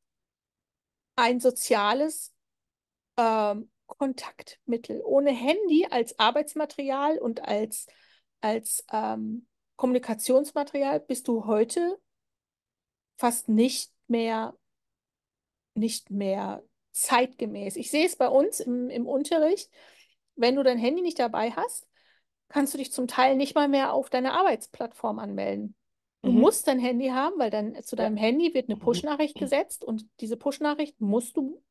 [1.16, 2.36] ein soziales
[3.16, 5.02] ähm, Kontaktmittel.
[5.02, 7.88] Ohne Handy als Arbeitsmaterial und als,
[8.42, 9.48] als ähm,
[9.78, 12.02] Kommunikationsmaterial bist du heute
[13.16, 14.58] fast nicht mehr,
[15.74, 17.78] nicht mehr zeitgemäß.
[17.78, 19.72] Ich sehe es bei uns im, im Unterricht.
[20.36, 21.88] Wenn du dein Handy nicht dabei hast,
[22.50, 25.79] kannst du dich zum Teil nicht mal mehr auf deine Arbeitsplattform anmelden.
[26.24, 28.78] Du mhm, musst dein Handy haben, weil dann zu ja, deinem Handy wird eine mhm,
[28.78, 31.62] Push-Nachricht gesetzt und diese Push-Nachricht musst du,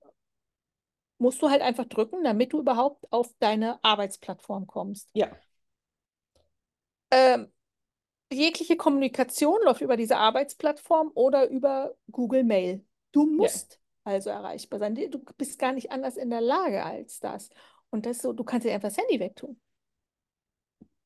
[1.19, 5.15] musst du halt einfach drücken, damit du überhaupt auf deine Arbeitsplattform kommst.
[5.15, 5.39] ja,
[7.11, 7.53] Ähm,
[8.33, 12.85] jegliche Kommunikation läuft über diese Arbeitsplattform oder über Google Mail.
[13.13, 13.51] Du ja.
[13.51, 14.95] musst also erreichbar sein.
[14.97, 17.51] Du bist gar nicht anders in der Lage als das.
[17.91, 19.61] Und das so, du kannst dir einfach das Handy wegtun.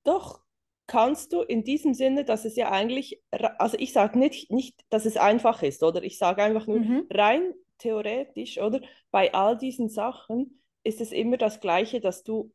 [0.05, 0.43] Doch
[0.87, 5.07] kannst du in diesem Sinne, dass es ja eigentlich, also ich sage nicht, nicht, dass
[5.07, 6.03] es einfach ist, oder?
[6.03, 7.07] Ich sage einfach nur Mhm.
[7.11, 8.81] rein theoretisch, oder?
[9.11, 12.53] Bei all diesen Sachen ist es immer das Gleiche, dass du,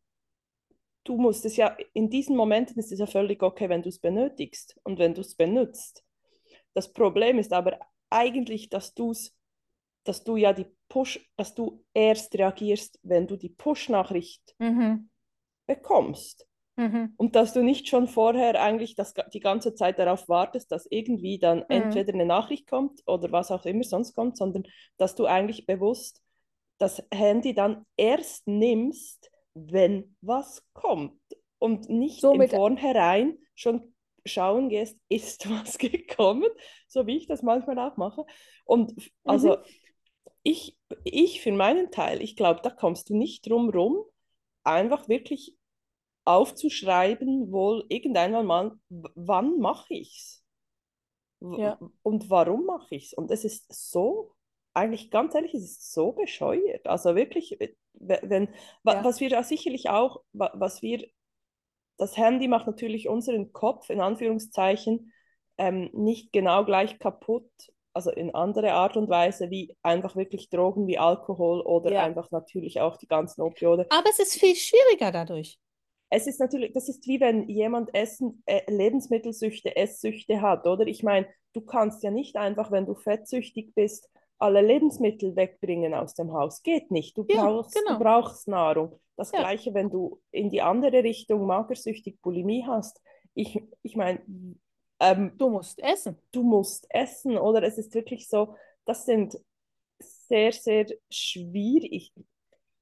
[1.03, 3.99] du musst es ja, in diesen Momenten ist es ja völlig okay, wenn du es
[3.99, 6.03] benötigst und wenn du es benutzt.
[6.73, 9.35] Das Problem ist aber eigentlich, dass du es,
[10.03, 15.09] dass du ja die Push, dass du erst reagierst, wenn du die Push-Nachricht Mhm.
[15.65, 16.46] bekommst.
[16.77, 17.13] Mhm.
[17.17, 21.39] Und dass du nicht schon vorher eigentlich das, die ganze Zeit darauf wartest, dass irgendwie
[21.39, 21.65] dann Mhm.
[21.69, 24.65] entweder eine Nachricht kommt oder was auch immer sonst kommt, sondern
[24.97, 26.21] dass du eigentlich bewusst
[26.77, 31.19] das Handy dann erst nimmst, wenn was kommt
[31.59, 36.49] und nicht im Somit, Vornherein schon schauen gehst, ist was gekommen,
[36.87, 38.25] so wie ich das manchmal auch mache.
[38.65, 39.03] Und mhm.
[39.25, 39.57] also
[40.43, 43.97] ich, ich für meinen Teil, ich glaube, da kommst du nicht drum rum,
[44.63, 45.55] einfach wirklich
[46.27, 50.43] aufzuschreiben, wohl irgendwann mal, wann mache ich's?
[51.55, 53.13] Ja, Und warum mache ich's?
[53.13, 54.33] Und es ist so,
[54.73, 56.87] eigentlich ganz ehrlich, es ist so bescheuert.
[56.87, 58.49] Also wirklich, äh, we- wenn,
[58.83, 61.05] ja, was wir da sicherlich auch, wa- was wir,
[61.97, 65.13] das Handy macht natürlich unseren Kopf, in Anführungszeichen,
[65.57, 67.49] ähm, nicht genau gleich kaputt,
[67.93, 72.03] also in andere Art und Weise, wie einfach wirklich Drogen wie Alkohol oder ja.
[72.03, 73.87] einfach natürlich auch die ganzen Opioide.
[73.89, 75.59] Aber es ist viel schwieriger dadurch.
[76.09, 80.87] Es ist natürlich, das ist wie wenn jemand Essen, äh, Lebensmittelsüchte, Esssüchte hat, oder?
[80.87, 86.13] Ich meine, du kannst ja nicht einfach, wenn du fettsüchtig bist, alle Lebensmittel wegbringen aus
[86.13, 86.61] dem Haus.
[86.63, 87.17] Geht nicht.
[87.17, 87.99] Du Ja, brauchst, du genau.
[87.99, 88.99] brauchst Nahrung.
[89.15, 89.39] Das Ja.
[89.39, 93.01] Gleiche, wenn du in die andere Richtung magersüchtig Bulimie hast.
[93.33, 94.21] Ich, ich meine,
[94.99, 96.17] ähm, Du musst essen.
[96.31, 99.37] du musst essen oder es ist wirklich so, das sind
[99.99, 102.13] sehr, sehr schwierig.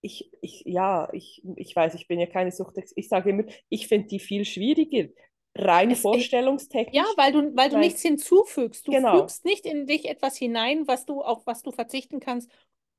[0.06, 2.76] Ich, ich, ja, ich, ich weiß, ich bin ja keine Sucht.
[2.96, 5.10] Ich sage immer, ich finde die viel schwieriger.
[5.58, 6.96] Rein Es- vorstellungstechnisch.
[6.96, 8.88] Ja, weil du, weil du nichts hinzufügst.
[8.88, 9.20] Du Genau.
[9.20, 12.52] fügst nicht in dich etwas hinein, was du, auf was du verzichten kannst,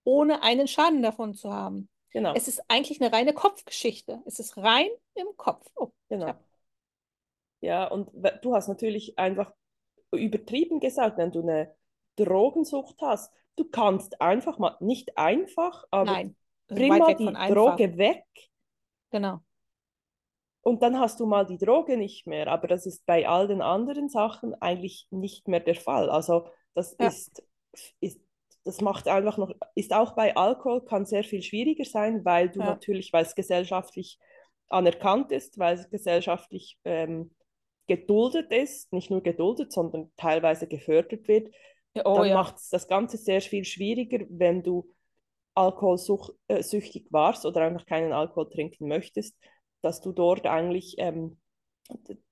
[0.05, 1.89] ohne einen Schaden davon zu haben.
[2.11, 2.35] Genau.
[2.35, 4.23] Es ist eigentlich eine reine Kopfgeschichte.
[4.27, 5.67] Es ist rein im Kopf.
[5.77, 6.27] Oh, Genau.
[6.29, 6.41] Ja.
[7.61, 8.11] Ja, und
[8.43, 9.53] du hast natürlich einfach
[10.13, 11.75] übertrieben gesagt, wenn du eine
[12.17, 16.37] Drogensucht hast, du kannst einfach mal, nicht einfach, aber nein,
[16.69, 17.39] weit mal weg die.
[17.47, 18.25] Droge weg
[19.11, 19.43] Genau.
[20.63, 22.49] und dann hast du mal die Droge nicht mehr.
[22.49, 26.11] Aber das ist bei all den anderen Sachen eigentlich nicht mehr der Fall.
[26.11, 27.17] Also das Ja.
[27.17, 27.43] ist,
[28.01, 28.21] ist,
[28.65, 32.63] das macht einfach noch, ist auch bei Alkohol, kann sehr viel schwieriger sein, weil du
[32.63, 32.65] Ja.
[32.65, 34.19] natürlich, weil es gesellschaftlich
[34.69, 37.31] anerkannt ist, weil es gesellschaftlich ähm,
[37.87, 41.55] geduldet ist, nicht nur geduldet, sondern teilweise gefördert wird,
[42.05, 42.33] Oh dann ja.
[42.33, 44.89] macht es das Ganze sehr viel schwieriger, wenn du
[45.57, 49.37] alkoholsüchtig warst oder einfach keinen Alkohol trinken möchtest,
[49.83, 51.39] dass du dort eigentlich, ähm,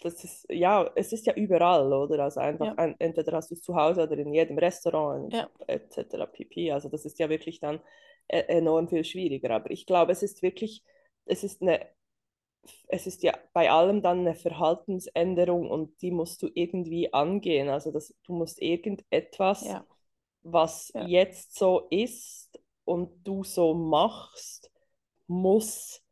[0.00, 2.24] das ist, ja, es ist ja überall, oder?
[2.24, 2.74] Also einfach, Ja.
[2.76, 5.48] ein, entweder hast du es zu Hause oder in jedem Restaurant Ja.
[5.66, 6.26] etc.
[6.26, 6.72] pp.
[6.72, 7.80] Also das ist ja wirklich dann
[8.28, 9.50] äh, enorm viel schwieriger.
[9.50, 10.82] Aber ich glaube, es ist wirklich,
[11.26, 11.80] es ist eine,
[12.88, 17.68] es ist ja bei allem dann eine Verhaltensänderung und die musst du irgendwie angehen.
[17.68, 19.84] Also das, du musst irgendetwas Ja.
[20.42, 21.08] was Ja.
[21.08, 24.70] jetzt so ist und du so machst,
[25.26, 26.02] muss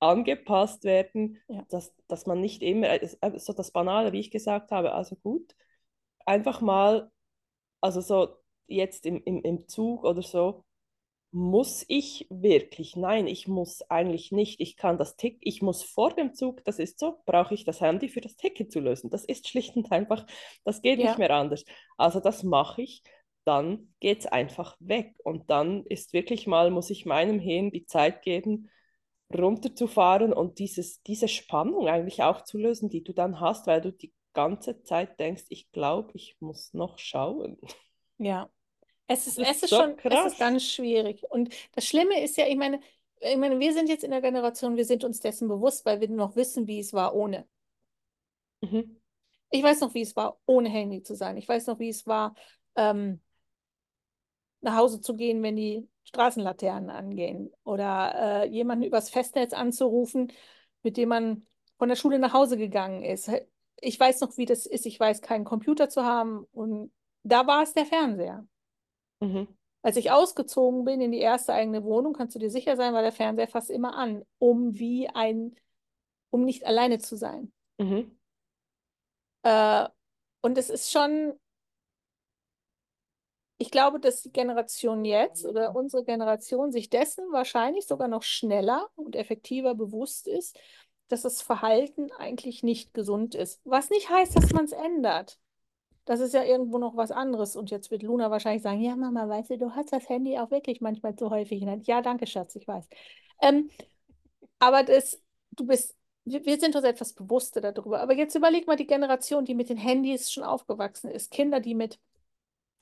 [0.00, 1.64] angepasst werden, Ja.
[1.70, 5.16] dass, dass man nicht immer, es- äh, so das Banale, wie ich gesagt habe, also
[5.16, 5.54] gut,
[6.26, 7.10] einfach mal,
[7.80, 8.36] also so
[8.66, 10.64] jetzt im, im, im Zug oder so,
[11.30, 12.96] muss ich wirklich?
[12.96, 14.60] Nein, ich muss eigentlich nicht.
[14.60, 17.80] Ich kann das Ticket, ich muss vor dem Zug, das ist so, brauche ich das
[17.82, 19.10] Handy für das Ticket zu lösen.
[19.10, 20.26] Das ist schlicht und einfach,
[20.64, 21.04] das geht Ja.
[21.04, 21.64] nicht mehr anders.
[21.98, 23.02] Also das mache ich,
[23.48, 25.16] dann geht es einfach weg.
[25.24, 28.70] Und dann ist wirklich mal, muss ich meinem Hirn die Zeit geben,
[29.36, 33.92] runterzufahren und dieses, diese Spannung eigentlich auch zu lösen, die du dann hast, weil du
[33.92, 37.58] die ganze Zeit denkst, ich glaube, ich muss noch schauen.
[38.18, 38.50] Ja.
[39.08, 40.32] Es ist, Das es ist ist schon, es krass.
[40.32, 41.24] ist ganz schwierig.
[41.30, 42.80] Und das Schlimme ist ja, ich meine,
[43.20, 46.08] ich meine, wir sind jetzt in der Generation, wir sind uns dessen bewusst, weil wir
[46.10, 47.48] noch wissen, wie es war ohne.
[48.62, 48.98] Mhm.
[49.50, 51.36] Ich weiß noch, wie es war, ohne Handy zu sein.
[51.36, 52.34] Ich weiß noch, wie es war,
[52.76, 53.20] ähm,
[54.60, 60.32] nach Hause zu gehen, wenn die Straßenlaternen angehen oder äh, jemanden übers Festnetz anzurufen,
[60.82, 61.46] mit dem man
[61.78, 63.30] von der Schule nach Hause gegangen ist.
[63.80, 64.86] Ich weiß noch, wie das ist.
[64.86, 66.92] Ich weiß, keinen Computer zu haben und
[67.22, 68.46] da war es der Fernseher.
[69.20, 69.48] Mhm.
[69.82, 73.02] Als ich ausgezogen bin in die erste eigene Wohnung, kannst du dir sicher sein, war
[73.02, 75.54] der Fernseher fast immer an, um wie ein,
[76.30, 77.52] um nicht alleine zu sein.
[77.78, 78.18] Mhm.
[79.42, 79.88] Äh,
[80.40, 81.38] und es ist schon,
[83.58, 88.88] ich glaube, dass die Generation jetzt oder unsere Generation sich dessen wahrscheinlich sogar noch schneller
[88.94, 90.56] und effektiver bewusst ist,
[91.08, 93.60] dass das Verhalten eigentlich nicht gesund ist.
[93.64, 95.38] Was nicht heißt, dass man es ändert.
[96.04, 97.56] Das ist ja irgendwo noch was anderes.
[97.56, 100.50] Und jetzt wird Luna wahrscheinlich sagen, ja, Mama, weißt du, du hast das Handy auch
[100.50, 101.62] wirklich manchmal zu häufig.
[101.82, 102.88] Ja, danke, Schatz, ich weiß.
[103.42, 103.70] Ähm,
[104.58, 105.20] aber das,
[105.52, 108.00] du bist, wir sind uns etwas bewusster darüber.
[108.00, 111.30] Aber jetzt überleg mal die Generation, die mit den Handys schon aufgewachsen ist.
[111.30, 111.98] Kinder, die mit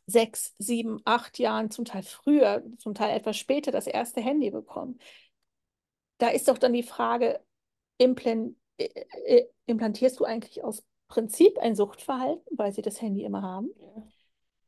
[0.07, 4.99] sechs, sieben, acht Jahren, zum Teil früher, zum Teil etwas später das erste Handy bekommen.
[6.19, 7.41] Da ist doch dann die Frage,
[7.99, 8.89] implan äh,
[9.25, 13.71] äh, implantierst du eigentlich aus Prinzip ein Suchtverhalten, weil sie das Handy immer haben?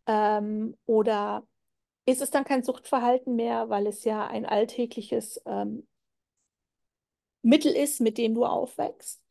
[0.07, 0.38] Ja.
[0.38, 1.46] Ähm, oder
[2.07, 5.87] ist es dann kein Suchtverhalten mehr, weil es ja ein alltägliches ähm,
[7.42, 9.22] Mittel ist, mit dem du aufwächst?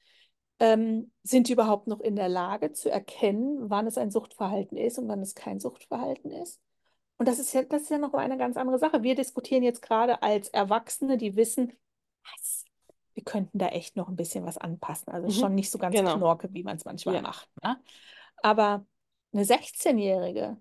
[0.59, 4.97] Ähm, sind die überhaupt noch in der Lage zu erkennen, wann es ein Suchtverhalten ist
[4.97, 6.59] und wann es kein Suchtverhalten ist?
[7.17, 9.03] Und das ist ja, das ist ja noch eine ganz andere Sache.
[9.03, 11.73] Wir diskutieren jetzt gerade als Erwachsene, die wissen,
[12.23, 12.65] was,
[13.13, 15.11] wir könnten da echt noch ein bisschen was anpassen.
[15.11, 16.17] Also Mhm, schon nicht so ganz genau.
[16.17, 17.21] knorke, wie man es manchmal Ja.
[17.21, 17.49] macht.
[17.63, 17.81] Ne?
[18.43, 18.85] Aber
[19.33, 20.57] eine 16-Jährige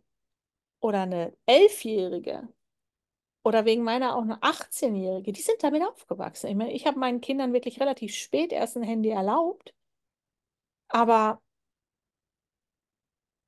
[0.81, 2.49] oder eine 11-Jährige
[3.45, 6.49] oder wegen meiner auch eine 18-Jährige, die sind damit aufgewachsen.
[6.49, 9.75] Ich meine, ich habe meinen Kindern wirklich relativ spät erst ein Handy erlaubt,
[10.89, 11.41] aber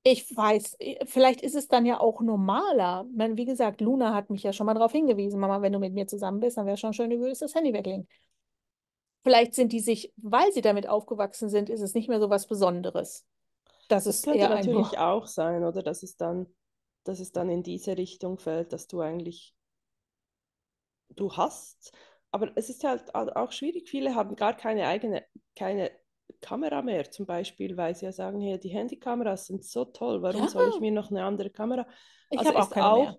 [0.05, 0.76] ich weiß,
[1.07, 3.05] vielleicht ist es dann ja auch normaler.
[3.11, 5.78] Ich meine, wie gesagt, Luna hat mich ja schon mal darauf hingewiesen, Mama, wenn du
[5.78, 8.09] mit mir zusammen bist, dann wäre schon schön, du würdest das Handy weglegen.
[9.22, 12.47] Vielleicht sind die sich, weil sie damit aufgewachsen sind, ist es nicht mehr so was
[12.47, 13.26] Besonderes.
[13.89, 15.82] Das Das ist könnte eher natürlich auch sein, oder?
[15.82, 16.47] Dass es dann
[17.05, 19.55] dass es dann in diese Richtung fällt, dass du eigentlich,
[21.16, 21.93] du hast,
[22.30, 25.24] aber es ist halt auch schwierig, viele haben gar keine eigene,
[25.57, 25.91] keine
[26.41, 30.47] Kamera mehr zum Beispiel, weil sie ja sagen, hey, die Handykameras sind so toll, warum
[30.47, 30.49] Ja.
[30.49, 31.87] soll ich mir noch eine andere Kamera?
[32.31, 33.18] Ich Also habe auch keine mehr.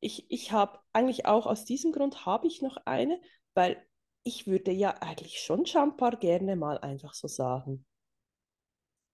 [0.00, 3.20] ich, ich habe eigentlich auch aus diesem Grund habe ich noch eine,
[3.54, 3.82] weil
[4.24, 7.86] ich würde ja eigentlich schon Champar gerne mal einfach so sagen,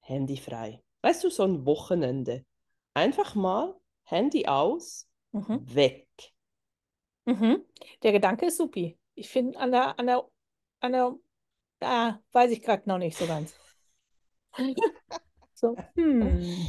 [0.03, 0.83] handyfrei.
[1.03, 2.45] Weißt du, so ein Wochenende.
[2.95, 3.75] Einfach mal
[4.05, 5.59] Handy aus, Mhm.
[5.59, 6.09] weg.
[7.27, 7.65] Mhm.
[8.03, 8.99] Der Gedanke ist supi.
[9.15, 10.29] Ich finde an der, an der,
[10.81, 11.15] an der,
[11.81, 13.55] ah, weiß ich gerade noch nicht so ganz.
[15.57, 16.67] So, hm,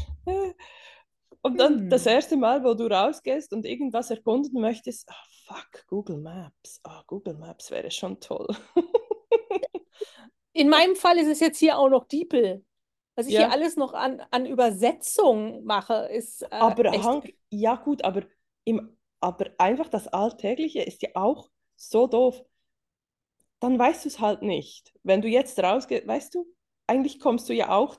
[1.42, 2.12] Und dann das hm.
[2.12, 6.80] erste Mal, wo du rausgehst und irgendwas erkunden möchtest, ah, fuck, Google Maps.
[6.84, 8.48] Ah, Google Maps wäre schon toll.
[10.54, 12.64] In meinem Fall ist es jetzt hier auch noch DeepL.
[13.16, 16.92] Was ich hier Ja, alles noch an, an Übersetzung mache, ist äh, aber.
[16.92, 18.24] Hank, ja gut, aber,
[18.64, 22.42] im, aber einfach das Alltägliche ist ja auch so doof.
[23.66, 24.94] Dann weißt du es halt nicht.
[25.02, 26.46] Wenn du jetzt rausgehst, weißt du,
[26.86, 27.96] eigentlich kommst du ja auch,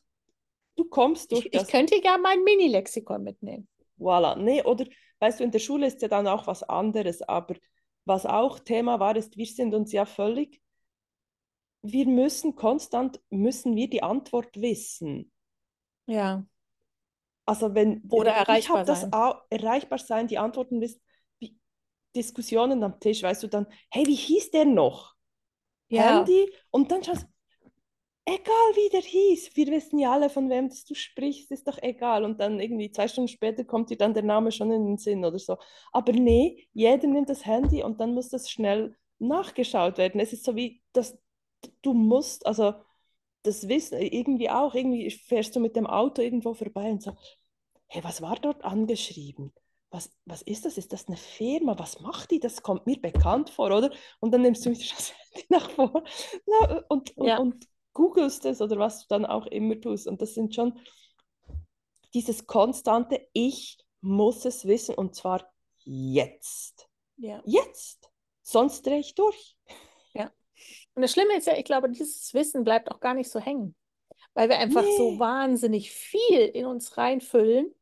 [0.77, 3.67] du kommst durch Ich, ich das, könnte ja mein Mini-Lexikon mitnehmen.
[3.99, 4.87] voilà, nee, oder
[5.19, 7.57] weißt du, in der Schule ist ja dann auch was anderes, aber
[8.05, 10.63] was auch Thema war, ist, wir sind uns ja völlig,
[11.83, 15.33] wir müssen konstant, müssen wir die Antwort wissen.
[16.07, 16.47] Ja.
[17.45, 19.13] Also wenn, Oder ich erreichbar habe das sein.
[19.13, 21.01] auch, erreichbar sein, die Antworten wissen,
[22.15, 25.16] Diskussionen am Tisch, weißt du dann, hey, wie hieß der noch?
[25.89, 27.27] Ja, Handy und dann schaust
[28.25, 32.25] egal wie der hieß, wir wissen ja alle, von wem du sprichst, ist doch egal.
[32.25, 35.25] Und dann irgendwie zwei Stunden später kommt dir dann der Name schon in den Sinn
[35.25, 35.57] oder so.
[35.93, 40.21] Aber nee, jeder nimmt das Handy und dann muss das schnell nachgeschaut werden.
[40.21, 41.19] Es ist so wie, dass
[41.83, 42.75] du musst, also
[43.43, 47.17] das Wissen irgendwie auch, irgendwie fährst du mit dem Auto irgendwo vorbei und so,
[47.89, 49.53] hey, was war dort angeschrieben?
[49.97, 50.77] Was, was ist das?
[50.77, 51.79] Ist das eine Firma?
[51.79, 52.39] Was macht die?
[52.39, 53.91] Das kommt mir bekannt vor, oder?
[54.21, 56.05] Und dann nimmst du wieder das Handy nach vor
[56.47, 60.07] Na, und, und, ja, und googelst es oder was du dann auch immer tust.
[60.07, 60.79] Und das sind schon
[62.15, 65.51] dieses konstante, ich muss es wissen und zwar
[65.85, 66.89] jetzt.
[67.17, 68.11] ja, Jetzt.
[68.43, 69.57] Sonst drehe ich durch.
[70.15, 70.31] ja.
[70.95, 73.75] Und das Schlimme ist ja, ich glaube, dieses Wissen bleibt auch gar nicht so hängen,
[74.35, 75.19] weil wir einfach so Nee.
[75.19, 77.75] wahnsinnig viel in uns reinfüllen,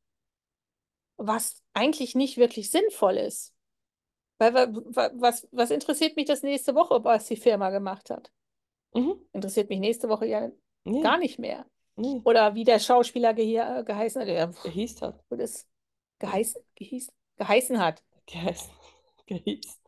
[1.16, 3.54] was eigentlich nicht wirklich sinnvoll ist.
[4.38, 8.32] Weil wa- wa- was, was interessiert mich das nächste Woche, was die Firma gemacht hat?
[8.94, 9.20] Mhm.
[9.32, 10.50] Interessiert mich nächste Woche ja
[10.84, 11.00] Nee.
[11.02, 11.66] gar nicht mehr.
[11.96, 12.20] Nee.
[12.24, 15.16] Oder wie der Schauspieler ge äh, geheißen hat, der Er hieß halt.
[15.30, 15.66] das
[16.18, 18.70] geheißen, gehieß, geheißen hat, Geheißen.
[19.26, 19.80] Gehießt.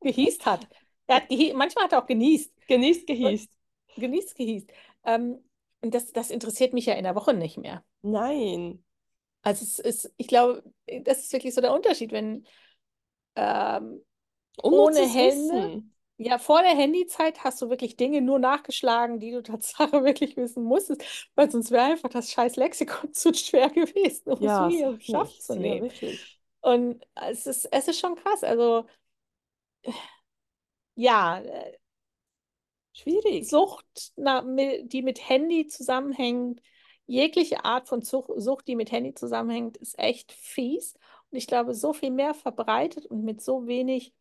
[0.00, 0.68] gehießt hat.
[1.06, 2.52] Er hat gehe manchmal hat er auch genießt.
[2.68, 3.50] Genießt, gehießt.
[3.96, 4.70] Genießt, gehießt.
[5.04, 5.42] Ähm,
[5.82, 7.84] und das, das interessiert mich ja in der Woche nicht mehr.
[8.02, 8.84] Nein.
[9.46, 10.64] Also es ist, ich glaube,
[11.04, 12.46] das ist wirklich so der Unterschied, wenn
[13.36, 14.02] ähm,
[14.62, 15.70] ohne Hände,
[16.18, 20.64] ja, vor der Handyzeit hast du wirklich Dinge nur nachgeschlagen, die du Tatsache wirklich wissen
[20.64, 24.98] musstest, weil sonst wäre einfach das scheiß Lexikon zu schwer gewesen, um es Ja, hier
[25.00, 25.46] sag Schaft nichts.
[25.46, 25.90] zu nehmen.
[26.62, 28.44] Und es ist, es ist schon krass.
[28.44, 28.86] Also
[30.94, 31.78] ja, äh,
[32.92, 33.48] Schwierig.
[33.48, 34.42] Sucht, na,
[34.82, 36.60] die mit Handy zusammenhängt,
[37.06, 40.94] jegliche Art von Such- Sucht, die mit Handy zusammenhängt, ist echt fies.
[41.30, 44.12] Und ich glaube, so viel mehr verbreitet und mit so wenig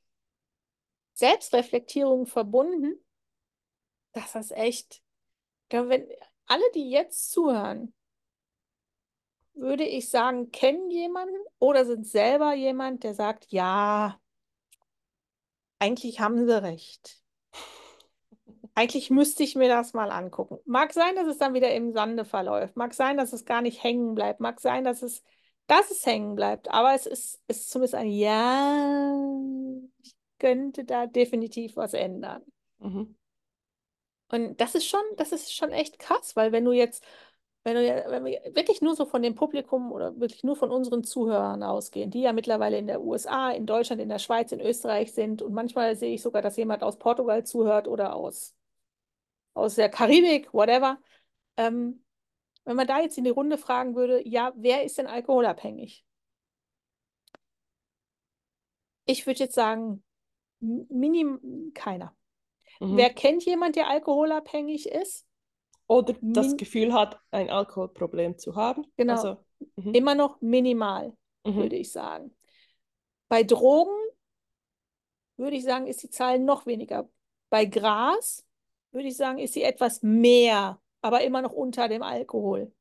[1.14, 3.00] Selbstreflektierung verbunden,
[4.12, 5.02] dass das echt,
[5.64, 6.08] ich glaube, wenn
[6.46, 7.94] alle, die jetzt zuhören,
[9.54, 14.20] würde ich sagen, kennen jemanden oder sind selber jemand, der sagt, ja,
[15.80, 17.25] eigentlich haben sie recht.
[18.78, 20.60] Eigentlich müsste ich mir das mal angucken.
[20.66, 22.76] Mag sein, dass es dann wieder im Sande verläuft.
[22.76, 24.42] Mag sein, dass es gar nicht hängen bleibt.
[24.42, 25.24] Mag sein, dass es,
[25.68, 26.70] dass es hängen bleibt.
[26.70, 29.16] Aber es ist, ist zumindest ein Ja,
[30.04, 32.44] ich könnte da definitiv was ändern.
[32.80, 33.16] Mhm.
[34.30, 37.04] Und das ist schon, das ist schon echt krass, weil wenn du jetzt,
[37.64, 40.72] wenn du ja, wenn wir wirklich nur so von dem Publikum oder wirklich nur von
[40.72, 44.60] unseren Zuhörern ausgehen, die ja mittlerweile in der USA, in Deutschland, in der Schweiz, in
[44.60, 48.54] Österreich sind und manchmal sehe ich sogar, dass jemand aus Portugal zuhört oder aus
[49.56, 51.00] aus der Karibik, whatever.
[51.58, 52.06] Ähm,
[52.66, 56.06] wenn man da jetzt in die Runde fragen würde, ja, wer ist denn alkoholabhängig?
[59.06, 60.04] Ich würde jetzt sagen,
[60.60, 62.16] minim keiner.
[62.80, 62.98] Mhm.
[62.98, 65.28] Wer kennt jemand, der alkoholabhängig ist?
[65.88, 68.86] Oder das Min Gefühl hat, ein Alkoholproblem zu haben.
[68.98, 69.38] genau, Also,
[69.76, 69.94] mhm.
[69.94, 71.16] immer noch minimal,
[71.54, 71.82] würde Mhm.
[71.82, 72.36] ich sagen.
[73.30, 73.94] Bei Drogen
[75.38, 77.10] würde ich sagen, ist die Zahl noch weniger.
[77.50, 78.45] Bei Gras
[78.96, 82.74] würde ich sagen, ist sie etwas mehr, aber immer noch unter dem Alkohol.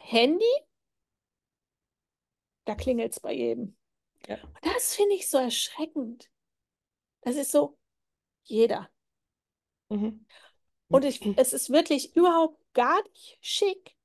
[0.00, 0.44] Handy
[2.66, 3.76] da klingelt es bei jedem.
[4.26, 4.42] Ja.
[4.42, 6.28] Und das finde ich so erschreckend.
[7.22, 7.78] Das ist so,
[8.44, 8.90] jeder.
[9.88, 10.26] Mhm.
[10.88, 13.96] Und ich, es ist wirklich überhaupt gar nicht schick,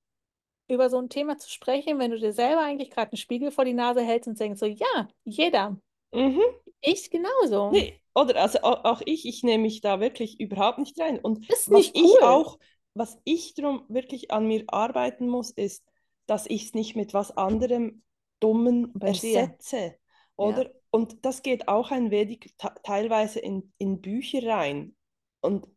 [0.68, 3.66] über so ein Thema zu sprechen, wenn du dir selber eigentlich gerade einen Spiegel vor
[3.66, 5.78] die Nase hältst und denkst so, ja, jeder.
[6.12, 6.42] Mhm.
[6.82, 7.72] Ich genauso.
[7.72, 11.20] Nee, oder also auch, ich, ich nehme mich da wirklich überhaupt nicht rein.
[11.20, 12.24] Und Ist was nicht ich cool.
[12.24, 12.60] auch,
[12.94, 15.84] was ich drum wirklich an mir arbeiten muss, ist,
[16.28, 18.04] dass ich es nicht mit was anderem
[18.40, 19.40] Dummen Bei dir.
[19.42, 19.96] ersetze.
[20.36, 20.72] Oder?
[20.90, 24.96] Und das geht auch ein wenig te- teilweise in, in Bücher rein.
[25.42, 25.68] Und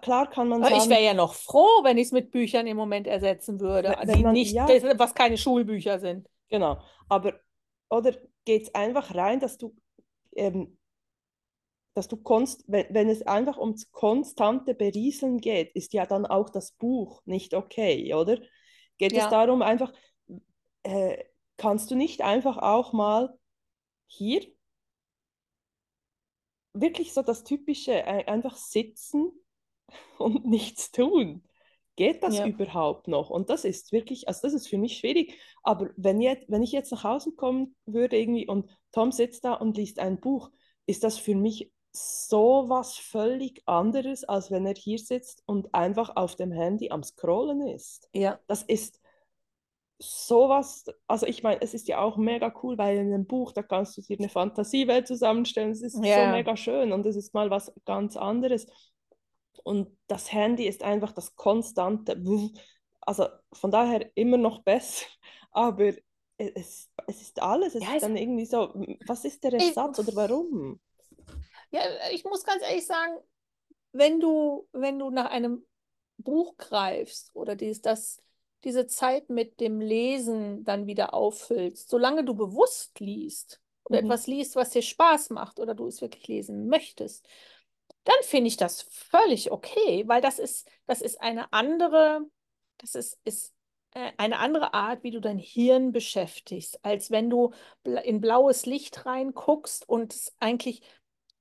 [0.00, 2.66] klar kann man Aber ich sagen, wäre ja noch froh, wenn ich es mit Büchern
[2.66, 4.66] im Moment ersetzen würde, Wenn- man- nicht, ja.
[4.66, 6.28] das- was keine Schulbücher sind.
[6.48, 6.78] Genau.
[7.08, 7.34] Aber,
[7.90, 8.12] oder
[8.44, 9.76] geht es einfach rein, dass du,
[10.34, 10.78] ähm,
[11.96, 16.50] dass du konst, wenn, wenn es einfach ums konstante Berieseln geht, ist ja dann auch
[16.50, 18.38] das Buch nicht okay, oder?
[18.98, 19.30] Geht es Ja.
[19.30, 19.92] darum, einfach,
[20.82, 21.24] äh,
[21.56, 23.38] kannst du nicht einfach auch mal
[24.06, 24.42] hier
[26.74, 29.32] wirklich so das Typische, äh, einfach sitzen
[30.18, 31.42] und nichts tun?
[31.96, 32.44] Geht das Ja.
[32.44, 33.30] überhaupt noch?
[33.30, 35.38] Und das ist wirklich, also das ist für mich schwierig.
[35.62, 39.54] Aber wenn, jetzt, wenn ich jetzt nach Hause kommen würde irgendwie und Tom sitzt da
[39.54, 40.50] und liest ein Buch,
[40.86, 46.16] ist das für mich so was völlig anderes, als wenn er hier sitzt und einfach
[46.16, 48.08] auf dem Handy am Scrollen ist.
[48.12, 48.38] Ja.
[48.46, 49.00] Das ist
[49.98, 53.62] sowas, also ich meine, es ist ja auch mega cool, weil in einem Buch, da
[53.62, 56.30] kannst du dir eine Fantasiewelt zusammenstellen, es ist so Ja.
[56.32, 58.66] mega schön und es ist mal was ganz anderes.
[59.64, 62.22] Und das Handy ist einfach das konstante,
[63.00, 65.06] also von daher immer noch besser,
[65.50, 65.92] aber
[66.36, 68.74] es, es ist alles, es Ja, ist dann irgendwie so,
[69.06, 70.78] was ist der Ich- Ersatz oder warum?
[71.70, 73.16] Ja, ich muss ganz ehrlich sagen,
[73.92, 75.64] wenn du, wenn du nach einem
[76.18, 78.22] Buch greifst oder dies, das,
[78.64, 84.04] diese Zeit mit dem Lesen dann wieder auffüllst, solange du bewusst liest oder Mhm.
[84.04, 87.26] etwas liest, was dir Spaß macht oder du es wirklich lesen möchtest,
[88.04, 92.20] dann finde ich das völlig okay, weil das ist, das ist eine andere,
[92.78, 93.54] das ist, ist
[93.94, 97.52] äh, eine andere Art, wie du dein Hirn beschäftigst, als wenn du
[98.04, 100.82] in blaues Licht reinguckst und es eigentlich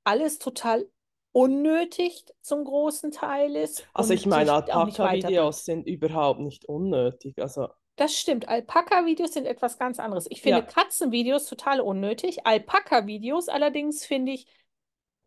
[0.06, 0.90] alles total
[1.34, 3.86] unnötig zum großen Teil ist.
[3.94, 4.54] Also ich meine.
[4.54, 8.48] Alpaka-Videos sind überhaupt nicht unnötig, also Das stimmt.
[8.48, 10.28] Alpaka-Videos sind etwas ganz anderes.
[10.30, 10.66] Ich finde Ja.
[10.66, 12.46] Katzenvideos total unnötig.
[12.46, 14.48] Alpaka-Videos allerdings finde ich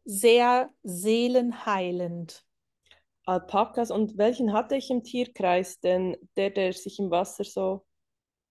[0.05, 2.45] sehr seelenheilend.
[3.27, 7.85] Alpakas und welchen hatte ich im Tierkreis denn, der, der sich im Wasser so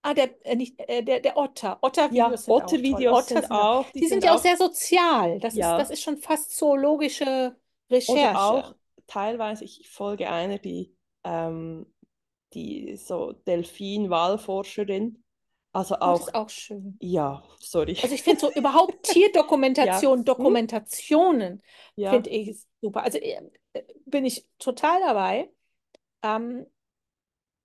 [0.08, 1.80] Ah, der, äh, nicht, äh, der, der Otter.
[1.82, 3.06] Otter-Videos Ja, sind auch toll.
[3.06, 5.40] Ottervideos Otter sind auch, Die, sind ja auch sehr sozial.
[5.40, 5.58] Das Ja.
[5.58, 7.58] ist, das ist schon fast zoologische
[7.92, 8.36] Recherche.
[8.36, 8.76] Oder auch
[9.08, 11.86] teilweise, ich folge einer, die, ähm,
[12.54, 15.24] die so Delfin-Walforscherin.
[15.74, 17.00] Also Oh, das auch, ist auch schön.
[17.00, 17.98] ja, sorry.
[18.02, 20.26] Also ich finde so überhaupt Tierdokumentation, Ja.
[20.26, 21.64] Dokumentationen
[21.96, 23.04] ja, finde ich super.
[23.04, 23.42] Also äh,
[24.06, 25.52] bin ich total dabei.
[26.24, 26.68] Ähm,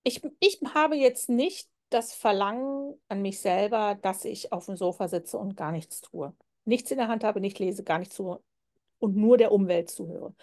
[0.05, 5.09] ich, ich habe jetzt nicht das Verlangen an mich selber, dass ich auf dem Sofa
[5.09, 6.34] sitze und gar nichts tue.
[6.64, 8.43] Nichts in der Hand habe, nicht lese, gar nichts tue
[8.99, 10.34] und nur der Umwelt zuhöre.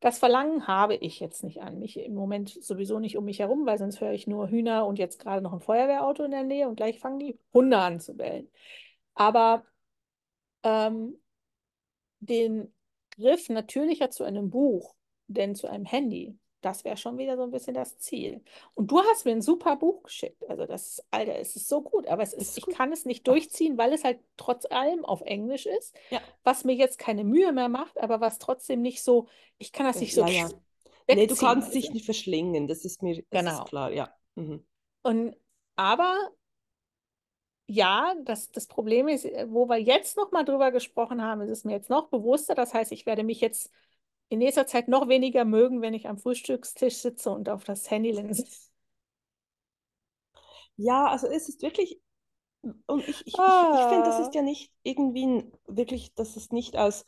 [0.00, 1.98] Das Verlangen habe ich jetzt nicht an mich.
[1.98, 5.18] Im Moment sowieso nicht um mich herum, weil sonst höre ich nur Hühner und jetzt
[5.18, 8.50] gerade noch ein Feuerwehrauto in der Nähe und gleich fangen die Hunde an zu bellen.
[9.14, 9.64] Aber
[10.62, 11.18] ähm,
[12.20, 12.72] den
[13.16, 14.94] Griff natürlicher zu einem Buch,
[15.28, 18.42] denn zu einem Handy, das wäre schon wieder so ein bisschen das Ziel.
[18.74, 20.44] Und du hast mir ein super Buch geschickt.
[20.48, 23.26] Also das, Alter, es ist so gut, aber es ist, Ist ich kann es nicht
[23.26, 26.20] durchziehen, weil es halt trotz allem auf Englisch ist, Ja.
[26.44, 30.00] was mir jetzt keine Mühe mehr macht, aber was trotzdem nicht so, ich kann das
[30.00, 30.48] nicht so Ja.
[31.08, 31.78] Nee, du kannst also.
[31.78, 33.62] dich nicht verschlingen, das ist mir, das Genau.
[33.62, 34.12] ist klar, ja.
[34.34, 34.66] Mhm.
[35.02, 35.36] Und
[35.76, 36.16] aber
[37.68, 41.50] ja, das, das Problem ist, äh, wo wir jetzt noch mal drüber gesprochen haben, ist
[41.50, 42.54] es mir jetzt noch bewusster.
[42.54, 43.70] Das heißt, ich werde mich jetzt
[44.28, 48.12] in nächster Zeit noch weniger mögen, wenn ich am Frühstückstisch sitze und auf das Handy
[48.12, 48.44] linse.
[50.76, 52.00] Ja, also es ist wirklich,
[52.86, 54.20] und ich, ich, ich, ich finde, das Ah.
[54.20, 57.06] ist ja nicht irgendwie ein, wirklich, das ist nicht als,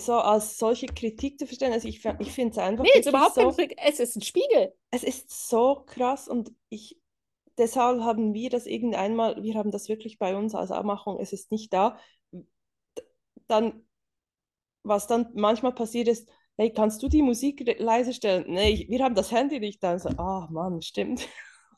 [0.00, 1.72] so als solche Kritik zu verstehen.
[1.72, 3.70] Also ich, ich finde es einfach Nee, ist wirklich überhaupt so, kein.
[3.78, 4.74] Es ist ein Spiegel.
[4.90, 6.98] es ist so krass und ich,
[7.58, 11.50] deshalb haben wir das irgendeinmal, wir haben das wirklich bei uns als Abmachung, es ist
[11.52, 11.98] nicht da.
[13.48, 13.84] Dann,
[14.82, 18.44] was dann manchmal passiert ist, hey, kannst du die Musik leiser stellen?
[18.48, 19.98] Nee, wir haben das Handy nicht da.
[19.98, 21.26] So, ah Mann, stimmt.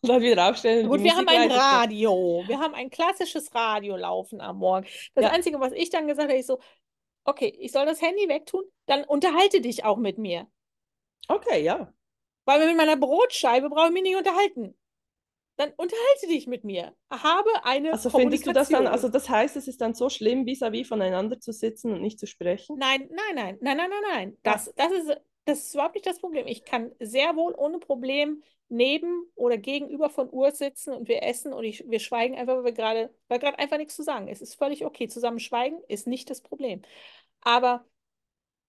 [0.00, 1.80] Und dann wieder aufstellen und Gut, wir haben ein leiser stellen.
[1.80, 2.44] Radio.
[2.48, 4.86] Wir haben ein klassisches Radio laufen am Morgen.
[5.14, 5.30] Das Ja.
[5.30, 6.58] Einzige, was ich dann gesagt habe, ist so,
[7.24, 10.48] okay, ich soll das Handy wegtun, dann unterhalte dich auch mit mir.
[11.28, 11.92] Okay, ja.
[12.44, 14.76] Weil mit meiner Brotscheibe brauche ich mich nicht unterhalten.
[15.62, 16.94] Dann unterhalte dich mit mir.
[17.10, 20.44] Habe eine Also findest du das dann, also das heißt, es ist dann so schlimm,
[20.44, 22.76] vis-à-vis voneinander zu sitzen und nicht zu sprechen?
[22.78, 24.32] Nein, nein, nein, nein, nein, nein, nein.
[24.38, 24.52] Ah.
[24.52, 26.46] Das, das ist, das ist überhaupt nicht das Problem.
[26.46, 31.52] Ich kann sehr wohl ohne Problem neben oder gegenüber von Uhr sitzen und wir essen
[31.52, 34.42] und ich, wir schweigen einfach, weil wir gerade, weil gerade einfach nichts zu sagen ist.
[34.42, 35.08] Es ist völlig okay.
[35.08, 36.82] Zusammen schweigen ist nicht das Problem.
[37.42, 37.84] Aber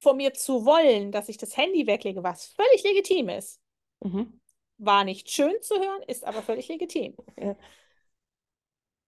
[0.02, 3.64] von mir zu wollen, dass ich das Handy weglege, was völlig legitim ist,
[4.04, 4.40] Mhm.
[4.86, 7.16] War nicht schön zu hören, ist aber völlig legitim.
[7.40, 7.56] Ja.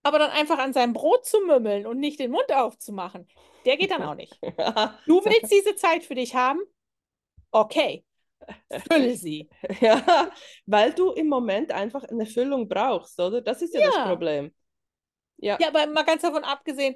[0.04, 3.28] Aber dann einfach an seinem Brot zu mümmeln und nicht den Mund aufzumachen,
[3.66, 4.38] der geht dann auch nicht.
[5.08, 6.60] Du willst diese Zeit für dich haben?
[7.52, 8.06] Okay,
[8.92, 9.50] fülle sie.
[9.82, 10.32] Ja,
[10.66, 13.42] weil du im Moment einfach eine Erfüllung brauchst, oder?
[13.42, 14.08] Das ist ja, das Ja.
[14.08, 14.54] Problem.
[15.38, 15.58] Ja.
[15.60, 16.96] Ja, aber mal ganz davon abgesehen,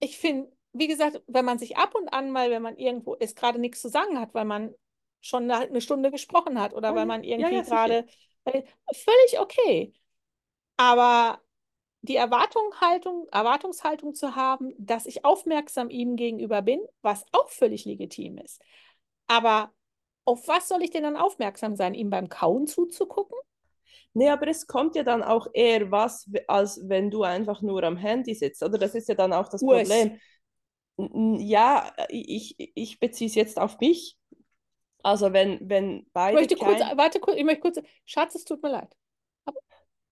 [0.00, 3.36] ich finde, wie gesagt, wenn man sich ab und an mal, wenn man irgendwo ist,
[3.36, 4.74] gerade nichts zu sagen hat, weil man
[5.20, 8.06] schon eine, eine Stunde gesprochen hat oder Ja, weil man irgendwie ja, gerade,
[8.44, 9.92] völlig okay.
[10.76, 11.40] Aber
[12.02, 18.38] die Erwartungshaltung, Erwartungshaltung zu haben, dass ich aufmerksam ihm gegenüber bin, was auch völlig legitim
[18.38, 18.62] ist.
[19.26, 19.72] Aber
[20.24, 21.94] auf was soll ich denn dann aufmerksam sein?
[21.94, 23.36] Ihm beim Kauen zuzugucken?
[24.14, 27.96] Nee, aber es kommt ja dann auch eher was, als wenn du einfach nur am
[27.96, 28.78] Handy sitzt, oder?
[28.78, 29.60] Das ist ja dann auch das.
[29.60, 30.18] Problem.
[30.96, 34.17] Ja, ich, ich beziehe es jetzt auf mich.
[35.02, 36.98] Also wenn, wenn Ich beide möchte kurz, kein...
[36.98, 38.94] warte kurz, ich möchte kurz, Schatz, es tut mir leid.
[39.44, 39.60] Aber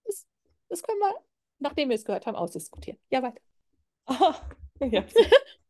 [0.05, 0.27] das,
[0.69, 1.15] das können wir,
[1.59, 2.99] nachdem wir es gehört haben, ausdiskutieren.
[3.11, 3.41] Ja, weiter.
[4.07, 4.41] Aha,
[4.81, 5.05] ja.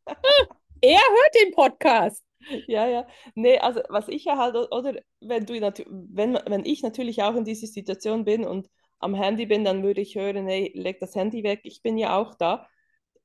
[0.83, 2.23] Er hört den Podcast.
[2.67, 3.07] Ja, ja.
[3.35, 7.45] Nee, also was ich ja halt, oder wenn du wenn, wenn ich natürlich auch in
[7.45, 11.43] dieser Situation bin und am Handy bin, dann würde ich hören, hey, leg das Handy
[11.43, 12.69] weg, ich bin ja auch da.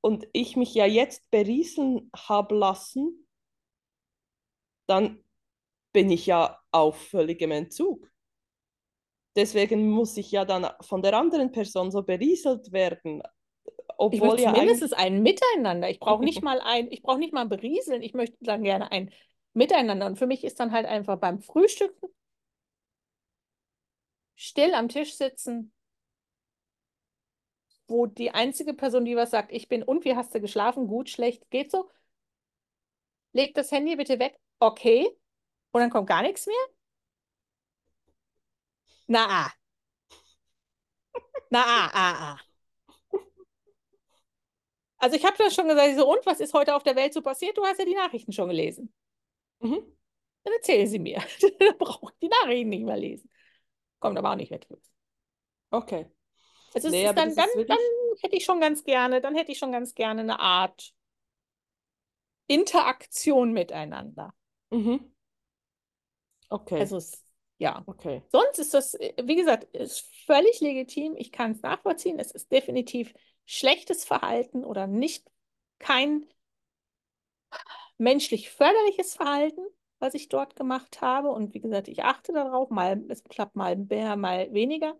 [0.00, 3.26] Und ich mich ja jetzt berieseln habe lassen,
[4.86, 5.22] dann
[5.92, 8.10] bin ich ja auf völligem Entzug.
[9.36, 13.22] Deswegen muss ich ja dann von der anderen Person so berieselt werden,
[14.10, 15.88] Ich obwohl möchte ja zumindest ein Miteinander.
[15.90, 18.02] Ich brauche nicht mal ein, ich brauche nicht mal ein Berieseln.
[18.02, 19.10] Ich möchte dann gerne ein
[19.54, 20.06] Miteinander.
[20.06, 22.08] Und für mich ist dann halt einfach beim Frühstücken
[24.36, 25.72] still am Tisch sitzen,
[27.86, 30.86] wo die einzige Person, die was sagt, ich bin und wie hast du geschlafen?
[30.88, 31.88] Gut, schlecht, geht so.
[33.34, 34.38] Leg das Handy bitte weg.
[34.58, 35.06] Okay.
[35.72, 36.56] Und dann kommt gar nichts mehr?
[39.08, 39.52] Na, ah.
[41.50, 42.38] Na, ah, ah, ah.
[44.98, 47.22] Also ich habe das schon gesagt, so, und was ist heute auf der Welt so
[47.22, 47.58] passiert?
[47.58, 48.94] Du hast ja die Nachrichten schon gelesen.
[49.58, 49.82] Mhm.
[50.44, 51.20] Dann erzähl sie mir.
[51.58, 53.28] Dann brauche ich die Nachrichten nicht mehr lesen.
[53.98, 54.66] Kommt aber auch nicht mit.
[55.70, 56.06] Okay.
[56.74, 57.78] Also Nee, dann, dann, ist dann wirklich...
[58.22, 60.94] hätte ich schon ganz gerne, dann hätte ich schon ganz gerne eine Art
[62.46, 64.32] Interaktion miteinander.
[64.70, 65.11] Mhm.
[66.52, 67.22] Okay, Also es,
[67.58, 67.86] ja.
[67.86, 68.22] okay.
[68.30, 71.14] Sonst ist das, äh, wie gesagt, ist völlig legitim.
[71.16, 72.18] Ich kann es nachvollziehen.
[72.18, 73.14] Es ist definitiv
[73.46, 75.30] schlechtes Verhalten oder nicht
[75.78, 76.26] kein
[77.98, 79.60] menschlich förderliches Verhalten,
[79.98, 81.30] was ich dort gemacht habe.
[81.30, 84.94] Und wie gesagt, ich achte darauf, mal, es klappt mal mehr, mal weniger.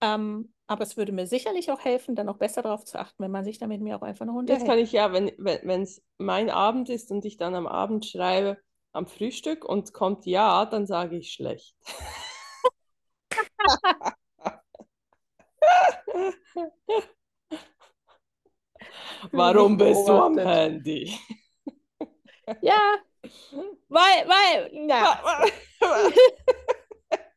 [0.00, 3.30] Ähm, aber es würde mir sicherlich auch helfen, dann auch besser darauf zu achten, wenn
[3.30, 4.78] man sich dann mit mir auch einfach noch Jetzt kann unterhält.
[4.78, 8.58] ich ja, wenn wenn es mein Abend ist und ich dann am Abend schreibe
[8.96, 11.74] am Frühstück und kommt ja, dann sage ich schlecht.
[19.32, 20.38] Warum bist du am.
[20.38, 21.12] Handy?
[22.62, 22.96] Ja,
[23.88, 25.20] weil, weil, ja,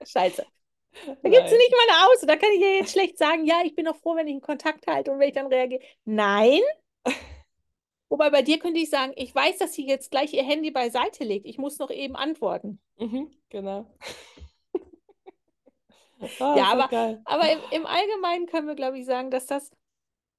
[0.05, 0.45] scheiße.
[1.05, 2.21] Da gibt es nicht mal eine Aus.
[2.21, 4.41] Da kann ich ja jetzt schlecht sagen, ja, ich bin auch froh, wenn ich einen
[4.41, 5.81] Kontakt halte und wenn ich dann reagiere.
[6.05, 6.61] Nein.
[8.09, 11.23] Wobei bei dir könnte ich sagen, ich weiß, dass sie jetzt gleich ihr Handy beiseite
[11.23, 11.45] legt.
[11.45, 12.79] Ich muss noch eben antworten.
[12.99, 13.87] Mhm, genau.
[16.39, 17.25] Ah, Ja, aber, geil.
[17.25, 19.71] aber im, im Allgemeinen können wir, glaube ich, sagen, dass das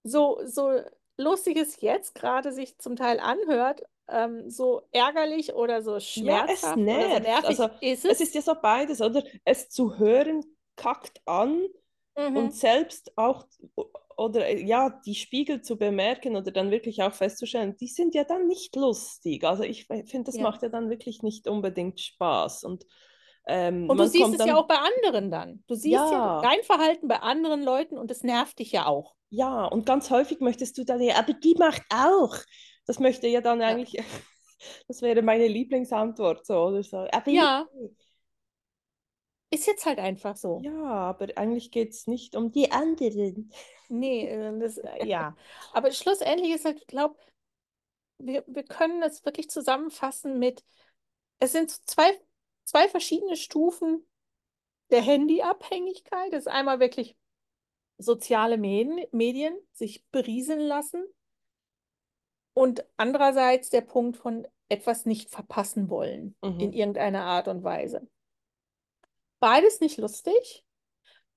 [0.04, 0.80] so, so
[1.18, 6.74] lustig es jetzt gerade sich zum Teil anhört, ähm, so ärgerlich oder so Ja, es
[6.74, 8.20] schmerzhaft oder so nervig Also ist es es.
[8.20, 9.22] ist ja so beides, oder?
[9.44, 10.44] Es zu hören
[10.76, 11.66] kackt an
[12.32, 12.54] und Mhm.
[12.54, 13.46] selbst auch,
[14.20, 18.24] oder äh, ja, die Spiegel zu bemerken oder dann wirklich auch festzustellen, die sind ja
[18.24, 19.44] dann nicht lustig.
[19.44, 20.40] Also ich finde, das Ja.
[20.40, 22.64] macht ja dann wirklich nicht unbedingt Spaß.
[22.64, 22.86] Und
[23.46, 25.64] ähm, Und du siehst es ja dann, auch bei anderen dann.
[25.66, 29.14] Du siehst ja ja, dein Verhalten bei anderen Leuten und es nervt dich ja auch.
[29.30, 32.36] ja, und ganz häufig möchtest du dann, ja, aber die macht auch.
[32.86, 33.76] Das möchte ja dann Ja.
[33.76, 33.96] eigentlich,
[34.88, 36.98] das wäre meine Lieblingsantwort so, oder so.
[37.12, 37.68] Aber Ja,
[39.50, 40.60] ist jetzt halt einfach so.
[40.62, 43.50] ja, aber eigentlich geht es nicht um die anderen.
[43.88, 45.36] Nee, äh, das, äh, ja.
[45.72, 47.16] Aber schlussendlich ist halt, ich glaube,
[48.18, 50.64] wir, wir können das wirklich zusammenfassen mit,
[51.38, 52.10] es sind zwei,
[52.64, 54.06] zwei verschiedene Stufen
[54.90, 56.32] der Handyabhängigkeit.
[56.32, 57.16] Das ist einmal wirklich
[57.98, 61.04] soziale Medien, Medien sich berieseln lassen
[62.54, 66.72] und andererseits der Punkt von etwas nicht verpassen wollen in Mhm.
[66.72, 68.06] irgendeiner Art und Weise.
[69.40, 70.64] Beides nicht lustig,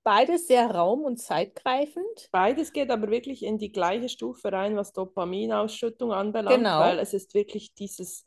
[0.02, 2.28] beides sehr raum- und zeitgreifend.
[2.30, 7.14] Beides geht aber wirklich in die gleiche Stufe rein, was Dopaminausschüttung anbelangt, weil Genau, es
[7.14, 8.26] ist wirklich dieses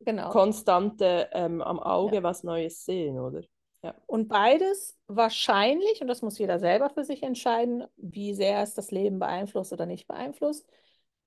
[0.00, 0.30] genau.
[0.30, 2.22] konstante ähm, am Auge Ja.
[2.22, 3.42] was Neues sehen, oder?
[3.82, 3.94] Ja.
[4.06, 8.90] Und beides wahrscheinlich, und das muss jeder selber für sich entscheiden, wie sehr es das
[8.90, 10.66] Leben beeinflusst oder nicht beeinflusst,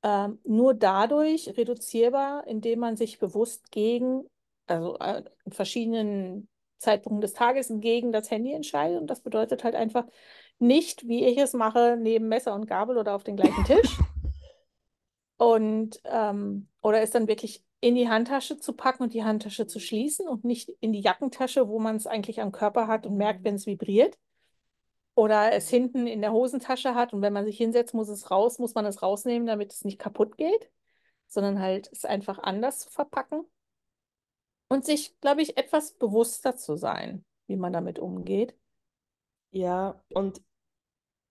[0.03, 4.25] ähm, nur dadurch reduzierbar, indem man sich bewusst gegen,
[4.67, 6.47] also äh, verschiedenen
[6.79, 8.99] Zeitpunkten des Tages gegen das Handy entscheidet.
[8.99, 10.05] Und das bedeutet halt einfach
[10.57, 13.97] nicht, wie ich es mache, neben Messer und Gabel oder auf den gleichen Tisch.
[15.37, 19.79] Und ähm, oder es dann wirklich in die Handtasche zu packen und die Handtasche zu
[19.79, 23.45] schließen und nicht in die Jackentasche, wo man es eigentlich am Körper hat und merkt,
[23.45, 24.17] wenn es vibriert.
[25.15, 28.59] Oder es hinten in der Hosentasche hat und wenn man sich hinsetzt, muss es raus,
[28.59, 30.69] muss man es rausnehmen, damit es nicht kaputt geht,
[31.27, 33.45] sondern halt es einfach anders zu verpacken.
[34.69, 38.55] Und sich, glaube ich, etwas bewusster zu sein, wie man damit umgeht.
[39.51, 40.41] Ja, und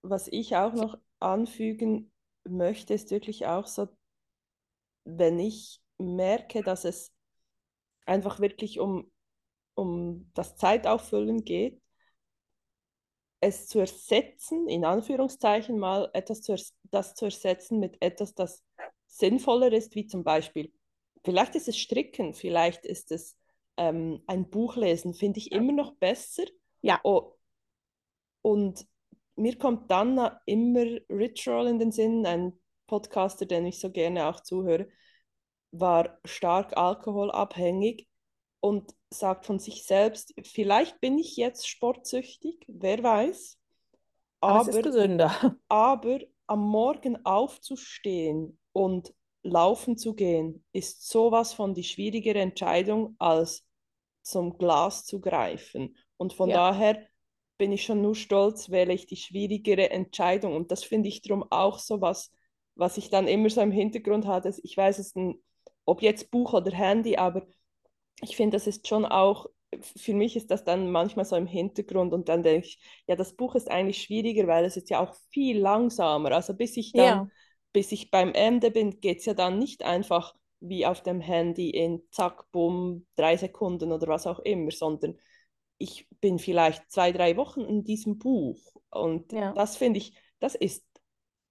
[0.03, 2.13] was ich auch noch anfügen
[2.45, 3.89] möchte, ist wirklich auch so,
[5.05, 7.13] wenn ich merke, dass es
[8.07, 9.11] einfach wirklich um,
[9.75, 11.81] um das Zeitauffüllen geht,
[13.41, 16.57] es zu ersetzen, in Anführungszeichen mal etwas zu,
[16.91, 18.65] das zu ersetzen mit etwas, das
[19.07, 20.73] sinnvoller ist, wie zum Beispiel,
[21.25, 23.37] vielleicht ist es Stricken, vielleicht ist es
[23.77, 26.45] ähm, ein Buch lesen, finde ich immer noch besser.
[26.83, 27.35] Ja, Oh,
[28.43, 28.87] und
[29.37, 34.27] mir kommt dann immer Rich Roll in den Sinn, ein Podcaster, den ich so gerne
[34.29, 34.89] auch zuhöre,
[35.71, 38.09] war stark alkoholabhängig
[38.61, 43.59] und sagt von sich selbst, vielleicht bin ich jetzt sportsüchtig, wer weiß,
[44.41, 44.83] aber aber,
[45.69, 49.15] aber am Morgen aufzustehen und
[49.51, 53.67] laufen zu gehen, ist sowas von die schwierigere Entscheidung, als
[54.23, 55.97] zum Glas zu greifen.
[56.17, 57.07] Und von Ja, daher
[57.59, 60.55] bin ich schon nur stolz, wähle ich die schwierigere Entscheidung.
[60.57, 62.33] Und das finde ich darum auch so was,
[62.75, 64.53] was ich dann immer so im Hintergrund hatte.
[64.63, 65.39] Ich weiß es nicht,
[65.85, 67.47] ob jetzt Buch oder Handy, aber
[68.23, 69.47] ich finde, das ist schon auch,
[69.97, 73.35] für mich ist das dann manchmal so im Hintergrund und dann denke ich, ja, das
[73.37, 76.33] Buch ist eigentlich schwieriger, weil es ist ja auch viel langsamer.
[76.33, 77.31] Also bis ich dann, ja,
[77.73, 81.71] bis ich beim Ende bin, geht es ja dann nicht einfach wie auf dem Handy
[81.71, 85.17] in zack, bumm, drei Sekunden oder was auch immer, sondern
[85.79, 88.59] ich bin vielleicht zwei, drei Wochen in diesem Buch
[88.91, 90.85] und ja, das finde ich, das ist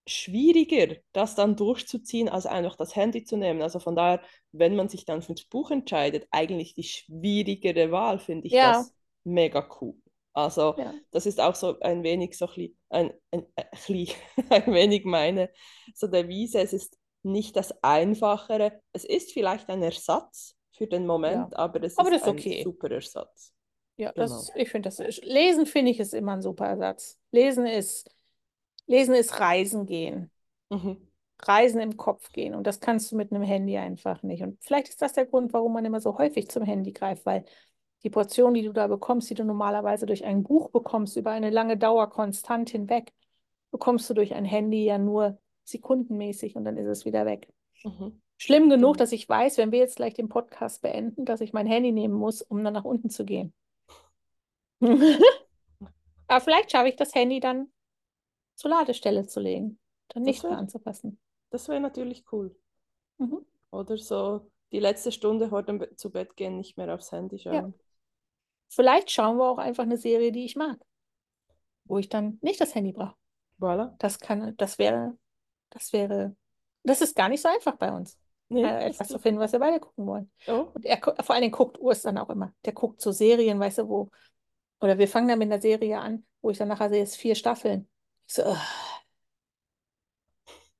[0.08, 3.62] schwieriger, das dann durchzuziehen, als einfach das Handy zu nehmen.
[3.62, 8.48] Also von daher, wenn man sich dann fürs Buch entscheidet, eigentlich die schwierigere Wahl, finde
[8.48, 8.94] ich ja, das
[9.24, 9.96] mega cool.
[10.38, 13.66] Also ja, das ist auch so ein wenig so chli- ein, ein, äh,
[14.50, 15.50] ein wenig meine
[15.96, 16.60] so Devise.
[16.62, 18.82] Es ist nicht das Einfachere.
[18.94, 21.48] Es ist vielleicht ein Ersatz für den ja.
[21.48, 22.54] Moment, aber es Aber ist das ist ein okay.
[22.54, 23.54] super Ersatz.
[23.98, 24.26] Ja, Genau.
[24.26, 27.20] das, ich finde das, Lesen finde ich ist immer ein super Ersatz.
[27.32, 28.10] Lesen ist,
[28.88, 30.32] Lesen ist Reisen gehen.
[30.70, 31.08] Mhm.
[31.44, 32.56] Reisen im Kopf gehen.
[32.56, 34.42] Und das kannst du mit einem Handy einfach nicht.
[34.44, 37.46] Und vielleicht ist das der Grund, warum man immer so häufig zum Handy greift, weil
[38.08, 41.50] die Portion, die du da bekommst, die du normalerweise durch ein Buch bekommst, über eine
[41.50, 43.12] lange Dauer konstant hinweg,
[43.72, 47.52] bekommst du durch ein Handy ja nur sekundenmäßig und dann ist es wieder weg.
[47.84, 48.22] Mhm.
[48.38, 49.02] Schlimm genug, Stimmt.
[49.02, 52.14] dass ich weiß, wenn wir jetzt gleich den Podcast beenden, dass ich mein Handy nehmen
[52.14, 53.54] muss, um dann nach unten zu gehen.
[54.82, 57.70] Aber vielleicht schaffe ich das Handy dann
[58.56, 61.20] zur Ladestelle zu legen, dann nicht mehr wäre anzupassen.
[61.50, 62.56] das wär natürlich cool.
[63.18, 63.46] Mhm.
[63.72, 67.36] Oder so die letzte Stunde vor dem Be- zu Bett gehen, nicht mehr aufs Handy
[67.38, 67.72] Ja.
[68.70, 70.78] Vielleicht schauen wir auch einfach eine Serie, die ich mag,
[71.86, 73.16] wo ich dann nicht das Handy brauche.
[73.60, 73.96] Voilà.
[74.00, 75.18] Das kann, das wäre,
[75.70, 76.36] das wäre,
[76.84, 78.18] das ist gar nicht so einfach bei uns,
[78.50, 80.32] Nee, äh, etwas zu finden, was wir beide gucken wollen.
[80.48, 80.68] oh.
[80.74, 82.54] Und er, vor allen Dingen guckt Urs dann auch immer.
[82.66, 84.10] Der guckt so Serien, weißt du, wo,
[84.80, 87.36] oder wir fangen dann mit einer Serie an, wo ich dann nachher sehe, es vier
[87.36, 87.90] Staffeln.
[88.28, 88.56] Ich so.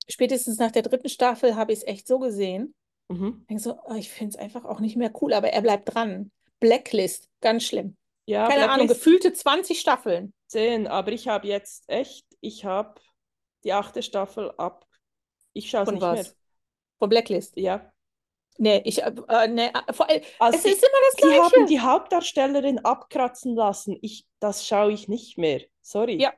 [0.10, 2.74] Spätestens nach der dritten Staffel habe ich es echt so gesehen.
[3.10, 3.40] Mhm.
[3.42, 5.94] Ich denke so, oh, ich finde es einfach auch nicht mehr cool, aber er bleibt
[5.94, 6.32] dran.
[6.60, 7.98] Blacklist, ganz schlimm.
[8.26, 10.34] Ja, Keine Ahnung, Blacklist gefühlte 20 Staffeln.
[10.48, 13.00] 10, aber ich habe jetzt echt, ich habe
[13.64, 14.86] die achte Staffel ab.
[15.54, 16.12] Ich schaue es nicht mehr.
[16.20, 16.36] was?
[17.00, 17.56] Von Blacklist.
[17.58, 17.92] Ja.
[18.60, 21.34] Nee, ich, äh, äh, nee, äh, vor allem, Also es sie, ist immer das sie
[21.36, 21.66] haben Gleiche.
[21.68, 23.98] die Hauptdarstellerin abkratzen lassen.
[24.02, 25.62] Ich, das schaue ich nicht mehr.
[25.82, 26.18] Sorry.
[26.18, 26.34] Ja,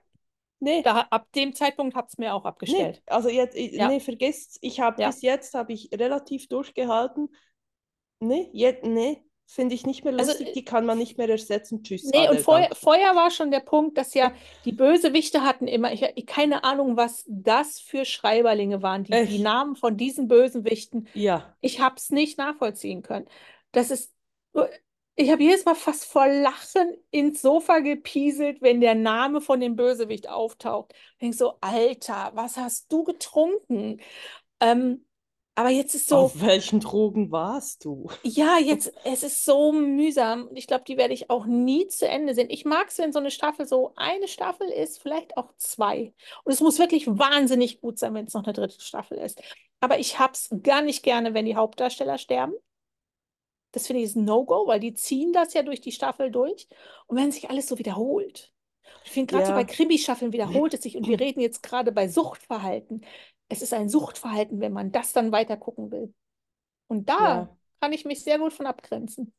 [0.59, 3.01] Nee, da, ab dem Zeitpunkt hat es mir auch nee, abgestellt.
[3.05, 7.29] also jetzt, ich- Ja, nee, vergesst, ich habe ja, bis jetzt habe ich relativ durchgehalten.
[8.19, 11.83] Nee, jetzt, nee, finde ich nicht mehr Also, lustig, die kann man nicht mehr ersetzen.
[11.83, 14.31] Tschüss, Nee, und Ade, vorher, vorher war schon der Punkt, dass ja
[14.63, 19.39] die Bösewichte hatten immer, ich, keine Ahnung, was das für Schreiberlinge waren, die, die?
[19.39, 21.07] Namen von diesen Bösewichten.
[21.13, 23.27] Ja, Ich habe es nicht nachvollziehen können.
[23.71, 24.13] Das ist,
[25.15, 29.75] ich habe jedes Mal fast vor Lachen ins Sofa gepieselt, wenn der Name von dem
[29.75, 30.93] Bösewicht auftaucht.
[31.13, 33.99] Ich denke so, Alter, was hast du getrunken?
[34.61, 35.05] Ähm,
[35.59, 38.09] aber jetzt ist so, auf welchen Drogen warst du?
[38.23, 40.47] ja, jetzt, es ist so mühsam.
[40.47, 42.49] Und ich glaube, die werde ich auch nie zu Ende sehen.
[42.49, 46.13] Ich mag es, wenn so eine Staffel so eine Staffel ist, vielleicht auch zwei.
[46.45, 49.41] Und es muss wirklich wahnsinnig gut sein, wenn es noch eine dritte Staffel ist.
[49.81, 52.53] Aber ich habe es gar nicht gerne, wenn die Hauptdarsteller sterben.
[53.73, 56.69] Das finde ich ist ein No-Go, weil die ziehen das ja durch die Staffel durch.
[57.07, 58.53] Und wenn sich alles so wiederholt.
[59.03, 60.95] Ich finde gerade so bei Ja, Krimi-Staffeln wiederholt es sich.
[60.95, 63.05] Und wir reden jetzt gerade bei Suchtverhalten.
[63.49, 66.13] Es ist ein Suchtverhalten, wenn man das dann weiter gucken will.
[66.87, 67.57] Und da ja.
[67.81, 69.33] kann ich mich sehr gut von abgrenzen.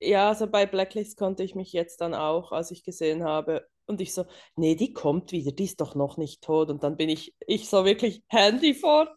[0.00, 4.00] Ja, also bei Blacklist konnte ich mich jetzt dann auch, als ich gesehen habe, und
[4.00, 4.24] ich so,
[4.56, 6.70] nee, die kommt wieder, die ist doch noch nicht tot.
[6.70, 9.16] Und dann bin ich, ich so wirklich Handy vor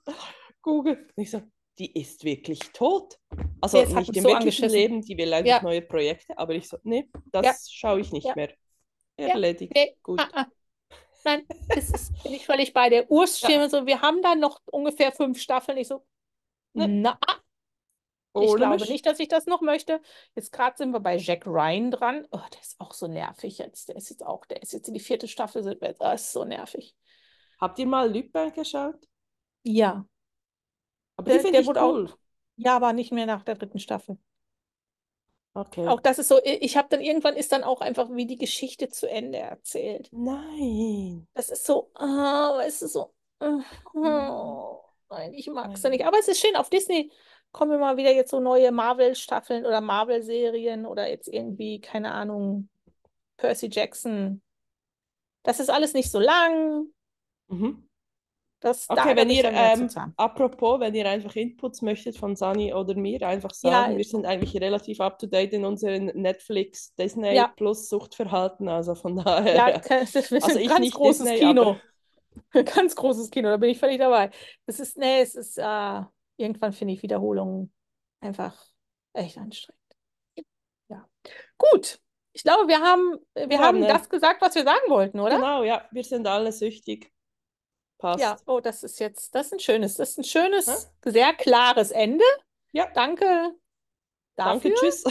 [0.62, 1.08] Google.
[1.16, 1.42] Und ich so,
[1.80, 3.18] die ist wirklich tot.
[3.62, 4.70] Also hat nicht im so wirklichen.
[4.70, 8.12] Leben, die will eigentlich Ja, neue Projekte, aber ich so, nee, ja, das schaue ich
[8.12, 8.54] nicht ja, mehr.
[9.20, 9.28] ja.
[9.30, 9.74] Erledigt.
[9.74, 10.20] Nee, Gut.
[10.20, 10.46] ah, ah.
[11.26, 13.70] Nein, das ist, bin ich völlig bei der Ja, Urstimme.
[13.70, 15.78] So, wir haben da noch ungefähr fünf Staffeln.
[15.78, 16.06] Ich so,
[16.74, 17.20] ne, na,
[18.36, 20.02] ich ohne glaube nicht, dass ich das noch möchte.
[20.36, 22.28] Jetzt gerade sind wir bei Jack Ryan dran.
[22.32, 23.90] Oh, der ist auch so nervig jetzt.
[23.90, 25.64] Der ist jetzt auch, der ist jetzt in die vierte Staffel.
[25.64, 26.96] sind wir jetzt- ist so nervig.
[27.60, 28.96] Habt ihr mal Lupin geschaut?
[29.64, 30.06] Ja,
[31.18, 32.14] Aber die der, finde der ich wurde auch, cool.
[32.56, 34.18] ja, aber nicht mehr nach der dritten Staffel.
[35.54, 35.88] Okay.
[35.88, 38.88] Auch das ist so, ich habe dann irgendwann ist dann auch einfach wie die Geschichte
[38.90, 40.10] zu Ende erzählt.
[40.12, 41.28] Nein.
[41.34, 43.64] Das ist so, ah, es ist so, Nein.
[43.94, 46.06] oh, nein, ich mag es ja nicht.
[46.06, 47.12] Aber es ist schön, auf Disney
[47.52, 52.70] kommen immer wieder jetzt so neue Marvel-Staffeln oder Marvel-Serien oder jetzt irgendwie, keine Ahnung,
[53.38, 54.42] Percy Jackson.
[55.44, 56.88] Das ist alles nicht so lang.
[57.48, 57.89] Mhm.
[58.62, 62.94] Das, da, Okay, wenn ihr, ähm, apropos, wenn ihr einfach Inputs möchtet von Sani oder
[62.94, 67.36] mir, einfach Ja, sagen, wir sind eigentlich relativ up to date in unseren Netflix, Disney
[67.36, 71.24] ja, Plus Suchtverhalten, also von ja, daher, das ist also ein ich ganz nicht großes
[71.24, 71.78] Disney, Kino.
[72.52, 74.30] Ganz großes Kino, da bin ich völlig dabei.
[74.66, 76.02] Das ist, nee, es ist, äh,
[76.38, 77.74] irgendwann finde ich Wiederholungen
[78.22, 78.56] einfach
[79.14, 79.80] echt anstrengend.
[80.90, 81.08] Ja.
[81.58, 82.00] Gut.
[82.34, 85.36] Ich glaube, wir haben, wir wir haben eine, das gesagt, was wir sagen wollten, oder?
[85.36, 87.12] genau, ja, wir sind alle süchtig,
[88.14, 88.46] Ja, passt.
[88.46, 90.24] oh, das ist jetzt, das ist ein schönes, das ist ein
[90.66, 90.74] Hä?
[90.74, 92.24] schönes, sehr klares Ende.
[92.72, 93.56] Ja, Danke
[94.44, 94.74] danke, dafür.
[94.74, 95.04] tschüss.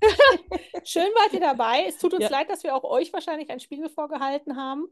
[0.84, 1.84] Schön wart ihr dabei.
[1.86, 4.88] Es tut uns Ja, leid, dass wir auch euch wahrscheinlich einen Spiegel vorgehalten haben.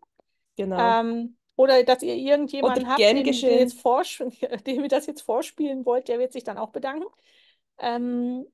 [0.57, 1.01] genau.
[1.01, 2.17] Ähm, oder dass ihr
[2.61, 3.79] Oder irgendjemanden habt, gern dem, jetzt
[4.67, 7.07] dem ihr das jetzt vorspielen wollt, der wird sich dann auch bedanken.
[7.79, 8.47] Ähm,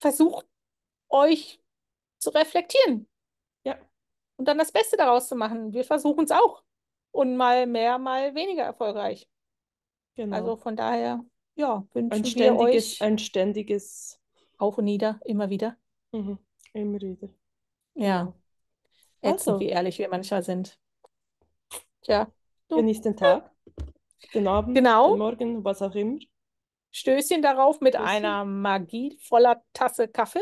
[0.00, 0.46] versucht
[1.10, 1.60] euch
[2.18, 3.08] zu reflektieren
[3.64, 3.78] Ja,
[4.36, 5.72] und dann das Beste daraus zu machen.
[5.72, 6.63] Wir versuchen es auch.
[7.14, 9.28] Und mal mehr, mal weniger erfolgreich.
[10.28, 10.56] Also genau.
[10.56, 14.20] von daher, ja, Ein wünschen wir ständiges, euch ein ständiges,
[14.58, 15.76] auf und nieder, immer wieder.
[16.12, 16.38] mhm,
[16.72, 17.28] immer wieder,
[17.94, 18.34] Ja, genau.
[19.22, 20.78] ätzend, wie Also, ehrlich wir manchmal sind.
[22.02, 22.26] Tja,
[22.68, 23.50] du, genießt den Tag,
[24.34, 25.16] den Abend, den genau.
[25.16, 26.18] Morgen, was auch immer.
[26.92, 28.06] Stößchen darauf mit Stößchen.
[28.06, 30.40] einer magievoller Tasse Kaffee.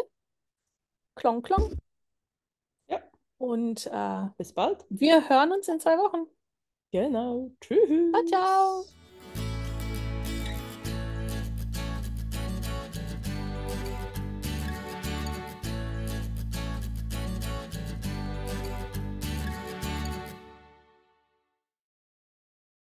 [1.14, 1.78] Klong, klong.
[2.86, 3.02] Ja,
[3.38, 4.86] Und äh, bis bald.
[4.90, 6.28] wir hören uns in zwei Wochen.
[6.92, 7.50] Genau.
[8.12, 8.84] Ciao, ciao.
[8.84, 8.94] Tschüss.